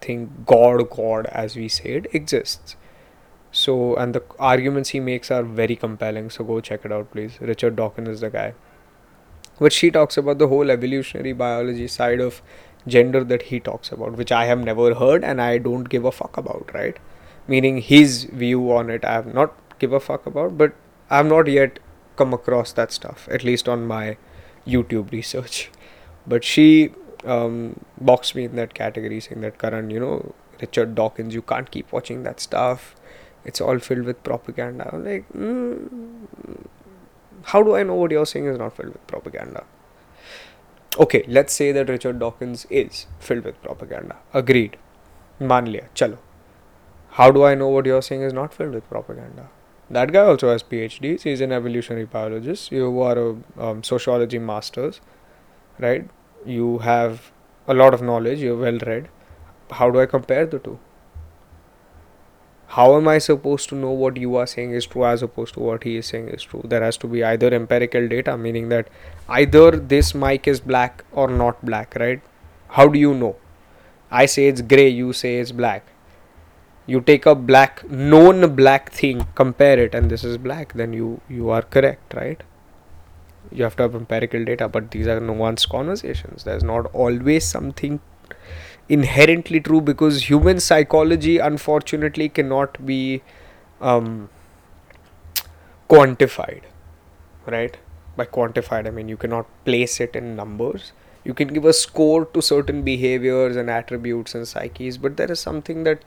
think 0.00 0.46
god 0.46 0.88
god 0.90 1.26
as 1.26 1.56
we 1.56 1.68
said 1.68 2.08
exists. 2.12 2.76
So 3.52 3.94
and 3.94 4.14
the 4.14 4.22
arguments 4.38 4.90
he 4.90 5.00
makes 5.00 5.30
are 5.30 5.44
very 5.44 5.76
compelling 5.76 6.28
so 6.28 6.44
go 6.44 6.60
check 6.60 6.84
it 6.84 6.92
out 6.92 7.10
please. 7.12 7.38
Richard 7.40 7.76
dawkins 7.76 8.08
is 8.08 8.20
the 8.20 8.30
guy. 8.30 8.54
But 9.60 9.72
she 9.72 9.90
talks 9.92 10.16
about 10.16 10.38
the 10.38 10.48
whole 10.48 10.70
evolutionary 10.70 11.32
biology 11.32 11.86
side 11.86 12.20
of 12.20 12.42
gender 12.88 13.22
that 13.24 13.42
he 13.42 13.60
talks 13.60 13.92
about 13.92 14.16
which 14.22 14.32
i 14.32 14.44
have 14.46 14.58
never 14.58 14.94
heard 14.94 15.24
and 15.24 15.40
i 15.40 15.56
don't 15.58 15.88
give 15.88 16.04
a 16.04 16.12
fuck 16.12 16.36
about 16.36 16.74
right? 16.74 16.98
Meaning 17.46 17.78
his 17.78 18.24
view 18.24 18.72
on 18.72 18.90
it 18.90 19.04
i 19.04 19.12
have 19.12 19.32
not 19.32 19.54
give 19.78 19.92
a 19.92 20.00
fuck 20.00 20.26
about 20.26 20.58
but 20.58 20.74
i 21.10 21.18
have 21.18 21.26
not 21.26 21.46
yet 21.46 21.78
come 22.16 22.32
across 22.32 22.72
that 22.72 22.92
stuff, 22.92 23.28
at 23.30 23.44
least 23.44 23.68
on 23.68 23.86
my 23.86 24.16
YouTube 24.66 25.12
research. 25.12 25.70
But 26.26 26.44
she 26.44 26.92
um, 27.25 27.79
boxed 27.99 28.35
me 28.35 28.45
in 28.45 28.55
that 28.55 28.73
category, 28.73 29.19
saying 29.19 29.41
that 29.41 29.57
Karan, 29.59 29.89
you 29.89 29.99
know, 29.99 30.33
Richard 30.61 30.95
Dawkins, 30.95 31.33
you 31.33 31.41
can't 31.41 31.69
keep 31.71 31.91
watching 31.91 32.23
that 32.23 32.39
stuff. 32.39 32.95
It's 33.45 33.61
all 33.61 33.79
filled 33.79 34.03
with 34.03 34.23
propaganda. 34.23 34.89
I 34.91 34.95
was 34.95 35.05
like, 35.05 35.29
mm, 35.33 36.67
how 37.43 37.63
do 37.63 37.75
I 37.75 37.83
know 37.83 37.95
what 37.95 38.11
you're 38.11 38.25
saying 38.25 38.47
is 38.47 38.57
not 38.57 38.75
filled 38.75 38.93
with 38.93 39.07
propaganda? 39.07 39.63
Okay, 40.97 41.23
let's 41.27 41.53
say 41.53 41.71
that 41.71 41.87
Richard 41.87 42.19
Dawkins 42.19 42.65
is 42.69 43.05
filled 43.19 43.45
with 43.45 43.61
propaganda. 43.61 44.17
Agreed. 44.33 44.77
मान 45.41 45.67
लिया 45.67 45.87
चलो 45.95 46.17
how 47.17 47.29
do 47.31 47.43
I 47.43 47.55
know 47.55 47.67
what 47.69 47.85
you're 47.85 48.01
saying 48.01 48.21
is 48.21 48.33
not 48.33 48.53
filled 48.53 48.73
with 48.73 48.87
propaganda? 48.89 49.49
That 49.89 50.11
guy 50.13 50.21
also 50.21 50.51
has 50.51 50.61
PhDs. 50.61 51.23
He's 51.23 51.41
an 51.41 51.51
evolutionary 51.51 52.05
biologist. 52.05 52.71
You 52.71 53.01
are 53.01 53.17
a 53.17 53.35
um, 53.57 53.83
sociology 53.83 54.37
master's, 54.37 55.01
right? 55.79 56.07
You 56.44 56.78
have 56.78 57.30
a 57.66 57.74
lot 57.74 57.94
of 57.94 58.02
knowledge. 58.02 58.40
You're 58.40 58.56
well 58.56 58.78
read. 58.86 59.08
How 59.70 59.90
do 59.90 60.00
I 60.00 60.06
compare 60.06 60.46
the 60.46 60.58
two? 60.58 60.78
How 62.68 62.96
am 62.96 63.06
I 63.08 63.18
supposed 63.18 63.68
to 63.68 63.76
know 63.76 63.90
what 63.90 64.16
you 64.16 64.36
are 64.36 64.46
saying 64.46 64.72
is 64.72 64.86
true 64.86 65.04
as 65.06 65.22
opposed 65.22 65.54
to 65.54 65.60
what 65.60 65.84
he 65.84 65.96
is 65.96 66.06
saying 66.06 66.28
is 66.28 66.42
true? 66.42 66.62
There 66.64 66.82
has 66.82 66.96
to 66.98 67.06
be 67.06 67.22
either 67.22 67.54
empirical 67.54 68.08
data, 68.08 68.36
meaning 68.36 68.68
that 68.70 68.88
either 69.28 69.70
this 69.72 70.14
mic 70.14 70.48
is 70.48 70.60
black 70.60 71.04
or 71.12 71.28
not 71.28 71.64
black, 71.64 71.94
right? 71.96 72.20
How 72.68 72.88
do 72.88 72.98
you 72.98 73.14
know? 73.14 73.36
I 74.10 74.26
say 74.26 74.48
it's 74.48 74.60
gray, 74.60 74.88
you 74.88 75.12
say 75.12 75.36
it's 75.38 75.52
black 75.52 75.84
you 76.86 77.00
take 77.00 77.26
a 77.26 77.34
black 77.34 77.88
known 77.90 78.54
black 78.54 78.90
thing 78.92 79.26
compare 79.34 79.78
it 79.78 79.94
and 79.94 80.10
this 80.10 80.22
is 80.22 80.36
black 80.36 80.74
then 80.74 80.92
you 80.92 81.20
you 81.28 81.48
are 81.48 81.62
correct 81.62 82.12
right 82.14 82.42
you 83.50 83.64
have 83.64 83.76
to 83.76 83.82
have 83.84 83.94
empirical 83.94 84.44
data 84.44 84.68
but 84.68 84.90
these 84.90 85.06
are 85.06 85.20
nuanced 85.20 85.68
conversations. 85.68 86.44
There's 86.44 86.64
not 86.64 86.86
always 86.94 87.44
something 87.44 88.00
inherently 88.88 89.60
true 89.60 89.80
because 89.80 90.28
human 90.28 90.60
psychology 90.60 91.38
unfortunately 91.38 92.28
cannot 92.28 92.84
be 92.84 93.22
um, 93.80 94.28
quantified 95.88 96.62
right? 97.46 97.76
By 98.16 98.26
quantified 98.26 98.86
i 98.86 98.90
mean 98.90 99.08
you 99.08 99.16
cannot 99.16 99.46
place 99.64 100.00
it 100.00 100.14
in 100.16 100.36
numbers. 100.36 100.92
You 101.24 101.32
can 101.34 101.48
give 101.48 101.64
a 101.64 101.72
score 101.72 102.26
to 102.26 102.42
certain 102.42 102.82
behaviors 102.82 103.56
and 103.56 103.70
attributes 103.70 104.34
and 104.34 104.46
psyches 104.46 104.98
but 104.98 105.16
there 105.16 105.30
is 105.32 105.40
something 105.40 105.84
that 105.84 106.02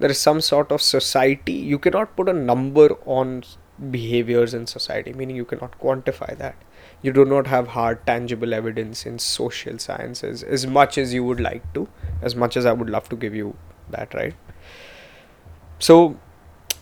there 0.00 0.10
is 0.10 0.18
some 0.18 0.40
sort 0.40 0.72
of 0.72 0.82
society. 0.82 1.52
You 1.52 1.78
cannot 1.78 2.16
put 2.16 2.28
a 2.28 2.32
number 2.32 2.88
on 3.06 3.44
behaviors 3.90 4.52
in 4.52 4.66
society 4.66 5.12
meaning 5.12 5.36
you 5.36 5.44
cannot 5.44 5.78
quantify 5.80 6.36
that. 6.38 6.56
You 7.02 7.12
do 7.12 7.24
not 7.24 7.46
have 7.46 7.68
hard 7.68 8.06
tangible 8.06 8.52
evidence 8.52 9.06
in 9.06 9.18
social 9.18 9.78
sciences 9.78 10.42
as 10.42 10.66
much 10.66 10.98
as 10.98 11.14
you 11.14 11.24
would 11.24 11.40
like 11.40 11.72
to 11.74 11.88
as 12.22 12.36
much 12.36 12.56
as 12.56 12.66
i 12.66 12.72
would 12.72 12.90
love 12.90 13.08
to 13.08 13.16
give 13.16 13.34
you 13.34 13.56
that 13.90 14.12
right? 14.14 14.34
So 15.78 16.16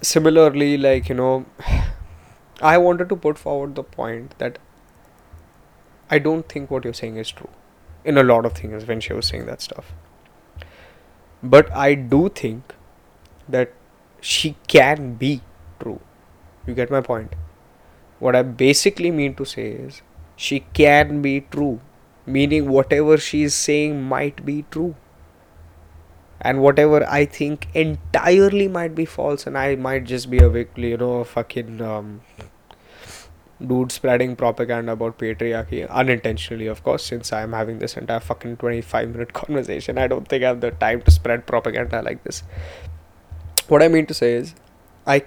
similarly 0.03 0.77
like 0.77 1.09
you 1.09 1.15
know 1.15 1.47
i 2.73 2.77
wanted 2.79 3.09
to 3.09 3.17
put 3.17 3.39
forward 3.39 3.75
the 3.75 3.83
point 3.83 4.37
that 4.39 4.59
i 6.11 6.19
don't 6.19 6.49
think 6.49 6.71
what 6.71 6.85
you're 6.85 6.99
saying 7.01 7.17
is 7.17 7.31
true 7.31 7.51
in 8.05 8.17
a 8.19 8.23
lot 8.23 8.47
of 8.47 8.53
things 8.53 8.87
when 8.87 9.01
she 9.01 9.13
was 9.13 9.27
saying 9.27 9.47
that 9.47 9.61
stuff. 9.61 9.93
But 11.43 11.71
i 11.73 11.95
do 11.95 12.29
think 12.29 12.75
that 13.49 13.73
she 14.21 14.57
can 14.67 15.15
be 15.15 15.43
true. 15.81 16.01
You 16.69 16.75
get 16.75 16.91
my 16.91 17.01
point? 17.01 17.35
What 18.21 18.37
I 18.37 18.43
basically 18.43 19.11
mean 19.11 19.35
to 19.37 19.45
say 19.45 19.69
is 19.71 20.03
she 20.37 20.61
can 20.75 21.23
be 21.23 21.41
true, 21.41 21.81
meaning 22.27 22.69
whatever 22.69 23.17
she 23.17 23.43
is 23.43 23.55
saying 23.55 24.03
might 24.03 24.45
be 24.45 24.65
true. 24.71 24.95
And 26.41 26.63
whatever 26.63 27.05
I 27.09 27.25
think 27.25 27.69
entirely 27.75 28.69
might 28.69 28.95
be 28.95 29.05
false, 29.05 29.47
and 29.47 29.59
I 29.59 29.75
might 29.75 30.05
just 30.05 30.31
be 30.31 30.39
a 30.39 30.49
you 30.77 30.97
know, 30.97 31.25
fucking 31.25 31.81
um, 31.81 32.21
dude 33.67 33.91
spreading 33.91 34.37
propaganda 34.37 34.93
about 34.93 35.19
patriarchy 35.19 35.89
unintentionally, 35.91 36.69
of 36.69 36.85
course, 36.85 37.05
since 37.05 37.33
I'm 37.33 37.53
having 37.55 37.81
this 37.81 37.97
entire 37.97 38.21
fucking 38.21 38.59
25 38.59 39.09
minute 39.09 39.33
conversation. 39.43 39.99
I 39.99 40.07
don't 40.07 40.29
think 40.29 40.45
I 40.45 40.49
have 40.49 40.61
the 40.61 40.71
time 40.71 41.03
to 41.03 41.11
spread 41.11 41.47
propaganda 41.47 42.03
like 42.03 42.23
this 42.23 42.45
what 43.69 43.83
I 43.83 43.89
mean 43.89 44.07
to 44.07 44.15
say 44.15 44.33
is, 44.35 44.55
I. 45.07 45.25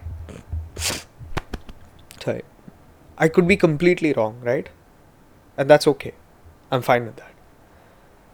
I 3.18 3.28
could 3.28 3.48
be 3.48 3.58
completely 3.58 4.14
wrong, 4.14 4.40
right? 4.42 4.70
And 5.58 5.70
that's 5.70 5.88
okay. 5.88 6.14
I'm 6.72 6.82
fine 6.82 7.06
with 7.06 7.18
that. 7.18 7.34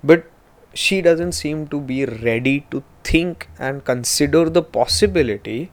But 0.04 0.26
she 0.73 1.02
doesn't 1.02 1.32
seem 1.32 1.67
to 1.67 1.80
be 1.80 2.06
ready 2.06 2.65
to 2.71 2.84
think 3.04 3.50
and 3.58 3.84
consider 3.84 4.50
the 4.50 4.62
possibility 4.62 5.71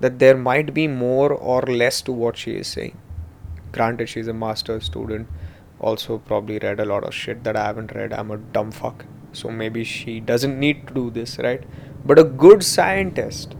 that 0.00 0.18
there 0.18 0.36
might 0.36 0.72
be 0.74 0.86
more 0.86 1.32
or 1.32 1.62
less 1.62 2.00
to 2.02 2.12
what 2.12 2.36
she 2.36 2.52
is 2.52 2.68
saying. 2.68 2.96
Granted, 3.72 4.08
she's 4.08 4.28
a 4.28 4.32
master's 4.32 4.84
student, 4.84 5.26
also 5.80 6.18
probably 6.18 6.58
read 6.58 6.78
a 6.78 6.84
lot 6.84 7.04
of 7.04 7.14
shit 7.14 7.42
that 7.44 7.56
I 7.56 7.64
haven't 7.66 7.92
read. 7.94 8.12
I'm 8.12 8.30
a 8.30 8.36
dumb 8.36 8.70
fuck. 8.70 9.04
So 9.32 9.50
maybe 9.50 9.82
she 9.82 10.20
doesn't 10.20 10.58
need 10.58 10.86
to 10.86 10.94
do 10.94 11.10
this, 11.10 11.38
right? 11.38 11.62
But 12.04 12.18
a 12.18 12.24
good 12.24 12.62
scientist 12.62 13.56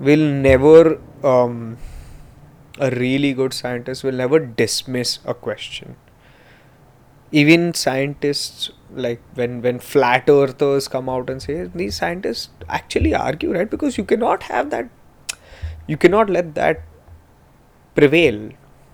will 0.00 0.18
never 0.18 1.00
um, 1.22 1.78
a 2.78 2.90
really 2.90 3.32
good 3.32 3.52
scientist 3.52 4.04
will 4.04 4.12
never 4.12 4.38
dismiss 4.38 5.18
a 5.24 5.34
question. 5.34 5.96
Even 7.32 7.74
scientists 7.74 8.70
like 8.92 9.20
when 9.34 9.60
when 9.60 9.78
flat 9.80 10.28
earthers 10.28 10.86
come 10.86 11.08
out 11.08 11.28
and 11.28 11.42
say 11.42 11.64
these 11.74 11.96
scientists 11.96 12.50
actually 12.68 13.14
argue 13.14 13.52
right? 13.52 13.68
Because 13.70 13.98
you 13.98 14.04
cannot 14.04 14.44
have 14.44 14.70
that 14.70 14.88
you 15.86 15.96
cannot 15.96 16.30
let 16.30 16.54
that 16.54 16.82
prevail. 17.94 18.50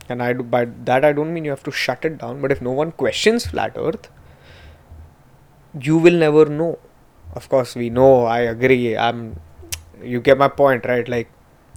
And 0.09 0.23
i 0.23 0.33
do 0.33 0.43
by 0.43 0.65
that 0.87 1.05
i 1.05 1.13
don't 1.13 1.33
mean 1.33 1.45
you 1.45 1.53
have 1.53 1.63
to 1.67 1.71
shut 1.71 2.05
it 2.05 2.19
down 2.19 2.41
but 2.43 2.51
if 2.51 2.61
no 2.61 2.73
one 2.73 2.91
questions 3.03 3.47
flat 3.47 3.75
earth 3.77 4.09
you 5.81 5.99
will 5.99 6.15
never 6.15 6.47
know. 6.47 6.79
Of 7.33 7.49
course 7.49 7.77
we 7.77 7.91
know 7.91 8.25
i 8.25 8.41
agree 8.41 8.97
i'm 8.97 9.39
you 10.03 10.21
get 10.21 10.39
my 10.39 10.49
point, 10.49 10.87
right? 10.87 11.09
Like, 11.09 11.31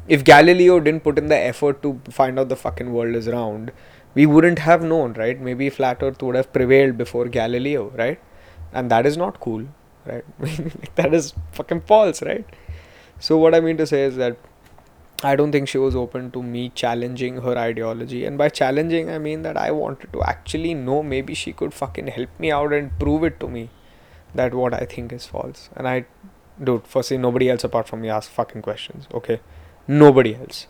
if 0.08 0.24
Galileo 0.24 0.80
didn't 0.80 1.04
put 1.04 1.18
in 1.18 1.28
the 1.28 1.38
effort 1.38 1.82
to 1.84 2.00
find 2.10 2.40
out 2.40 2.50
the 2.50 2.56
fucking 2.56 2.92
world 2.94 3.16
is 3.16 3.28
round, 3.28 3.72
we 4.16 4.26
wouldn't 4.26 4.60
have 4.60 4.84
known, 4.84 5.14
right? 5.14 5.40
Maybe 5.40 5.70
flat 5.70 6.02
Earth 6.02 6.22
would 6.22 6.36
have 6.36 6.52
prevailed 6.54 6.98
before 6.98 7.28
Galileo, 7.28 7.90
right? 7.96 8.20
And 8.72 8.92
that 8.92 9.06
is 9.06 9.18
not 9.18 9.40
cool, 9.40 9.66
right? 10.06 10.26
that 10.96 11.14
is 11.14 11.34
fucking 11.52 11.82
false, 11.82 12.22
right? 12.22 12.46
So 13.20 13.38
what 13.38 13.56
I 13.56 13.60
mean 13.60 13.78
to 13.78 13.88
say 13.88 14.04
is 14.04 14.18
that 14.18 14.38
I 15.24 15.38
don't 15.38 15.54
think 15.54 15.70
she 15.70 15.78
was 15.78 15.96
open 15.96 16.32
to 16.32 16.44
me 16.44 16.70
challenging 16.76 17.42
her 17.42 17.58
ideology. 17.58 18.26
And 18.26 18.38
by 18.38 18.50
challenging, 18.50 19.10
I 19.10 19.18
mean 19.18 19.44
that 19.44 19.56
I 19.56 19.72
wanted 19.72 20.12
to 20.12 20.22
actually 20.24 20.74
know 20.74 21.02
maybe 21.02 21.34
she 21.34 21.54
could 21.54 21.74
fucking 21.74 22.08
help 22.08 22.30
me 22.40 22.52
out 22.52 22.74
and 22.74 22.98
prove 23.00 23.24
it 23.24 23.40
to 23.40 23.48
me 23.48 23.70
that 24.36 24.54
what 24.54 24.74
I 24.74 24.86
think 24.86 25.14
is 25.14 25.26
false. 25.26 25.70
And 25.76 25.88
I 25.88 26.06
dude, 26.62 26.86
firstly, 26.86 27.18
nobody 27.18 27.50
else 27.50 27.64
apart 27.64 27.88
from 27.88 28.02
me 28.02 28.10
asks 28.10 28.34
fucking 28.34 28.62
questions. 28.62 29.08
Okay, 29.14 29.40
nobody 29.88 30.36
else. 30.36 30.68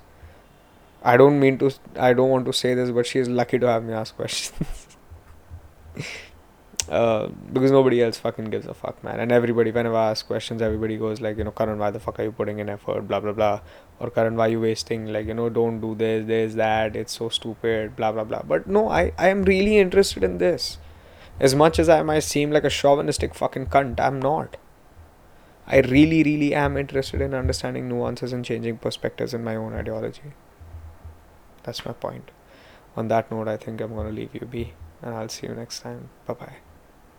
I 1.04 1.18
don't 1.18 1.40
mean 1.40 1.58
to. 1.60 1.72
I 1.96 2.14
don't 2.14 2.30
want 2.30 2.46
to 2.46 2.54
say 2.54 2.74
this, 2.74 2.92
but 2.92 3.06
she 3.06 3.20
is 3.20 3.28
lucky 3.28 3.60
to 3.60 3.68
have 3.68 3.84
me 3.84 3.94
ask 3.94 4.16
questions. 4.16 4.88
uh, 6.90 7.28
because 7.52 7.72
nobody 7.72 8.02
else 8.02 8.18
fucking 8.18 8.46
gives 8.46 8.66
a 8.68 8.74
fuck, 8.74 9.04
man. 9.04 9.20
And 9.20 9.32
everybody, 9.32 9.72
whenever 9.72 9.98
I 9.98 10.12
ask 10.12 10.26
questions, 10.26 10.62
everybody 10.62 10.98
goes 10.98 11.20
like, 11.20 11.38
you 11.38 11.44
know, 11.44 11.52
Karan, 11.52 11.78
why 11.78 11.92
the 11.92 12.00
fuck 12.00 12.20
are 12.20 12.24
you 12.24 12.32
putting 12.32 12.60
in 12.60 12.70
effort? 12.70 13.08
Blah 13.08 13.20
blah 13.20 13.34
blah. 13.34 13.60
Or 14.00 14.10
Karan, 14.10 14.38
why 14.38 14.48
are 14.48 14.52
you 14.52 14.62
wasting? 14.62 15.08
Like, 15.12 15.28
you 15.28 15.34
know, 15.34 15.50
don't 15.50 15.82
do 15.82 15.94
this, 15.94 16.26
this, 16.26 16.56
that. 16.56 16.96
It's 16.96 17.18
so 17.18 17.28
stupid. 17.30 17.98
Blah 17.98 18.14
blah 18.14 18.24
blah. 18.24 18.42
But 18.44 18.68
no, 18.68 18.90
I 18.90 19.12
I 19.18 19.28
am 19.28 19.44
really 19.44 19.78
interested 19.78 20.24
in 20.24 20.38
this. 20.38 20.78
As 21.40 21.54
much 21.54 21.80
as 21.80 21.90
I 21.90 22.02
might 22.04 22.24
seem 22.24 22.52
like 22.52 22.64
a 22.64 22.70
chauvinistic 22.70 23.36
fucking 23.36 23.66
cunt, 23.68 24.00
I'm 24.00 24.22
not. 24.22 24.56
I 25.66 25.80
really, 25.80 26.24
really 26.24 26.54
am 26.54 26.78
interested 26.78 27.22
in 27.22 27.34
understanding 27.34 27.88
nuances 27.88 28.34
and 28.34 28.44
changing 28.44 28.78
perspectives 28.80 29.34
in 29.34 29.44
my 29.44 29.56
own 29.56 29.74
ideology. 29.74 30.34
That's 31.64 31.86
my 31.86 31.94
point. 31.94 32.32
On 32.96 33.08
that 33.08 33.32
note, 33.32 33.48
I 33.48 33.58
think 33.58 33.82
I'm 33.82 33.96
going 33.96 34.08
to 34.08 34.14
leave 34.14 34.36
you 34.36 34.46
be, 34.46 34.74
and 35.02 35.16
I'll 35.16 35.30
see 35.30 35.48
you 35.48 35.56
next 35.56 35.80
time. 35.80 36.10
Bye 36.28 36.34
bye. 36.34 36.73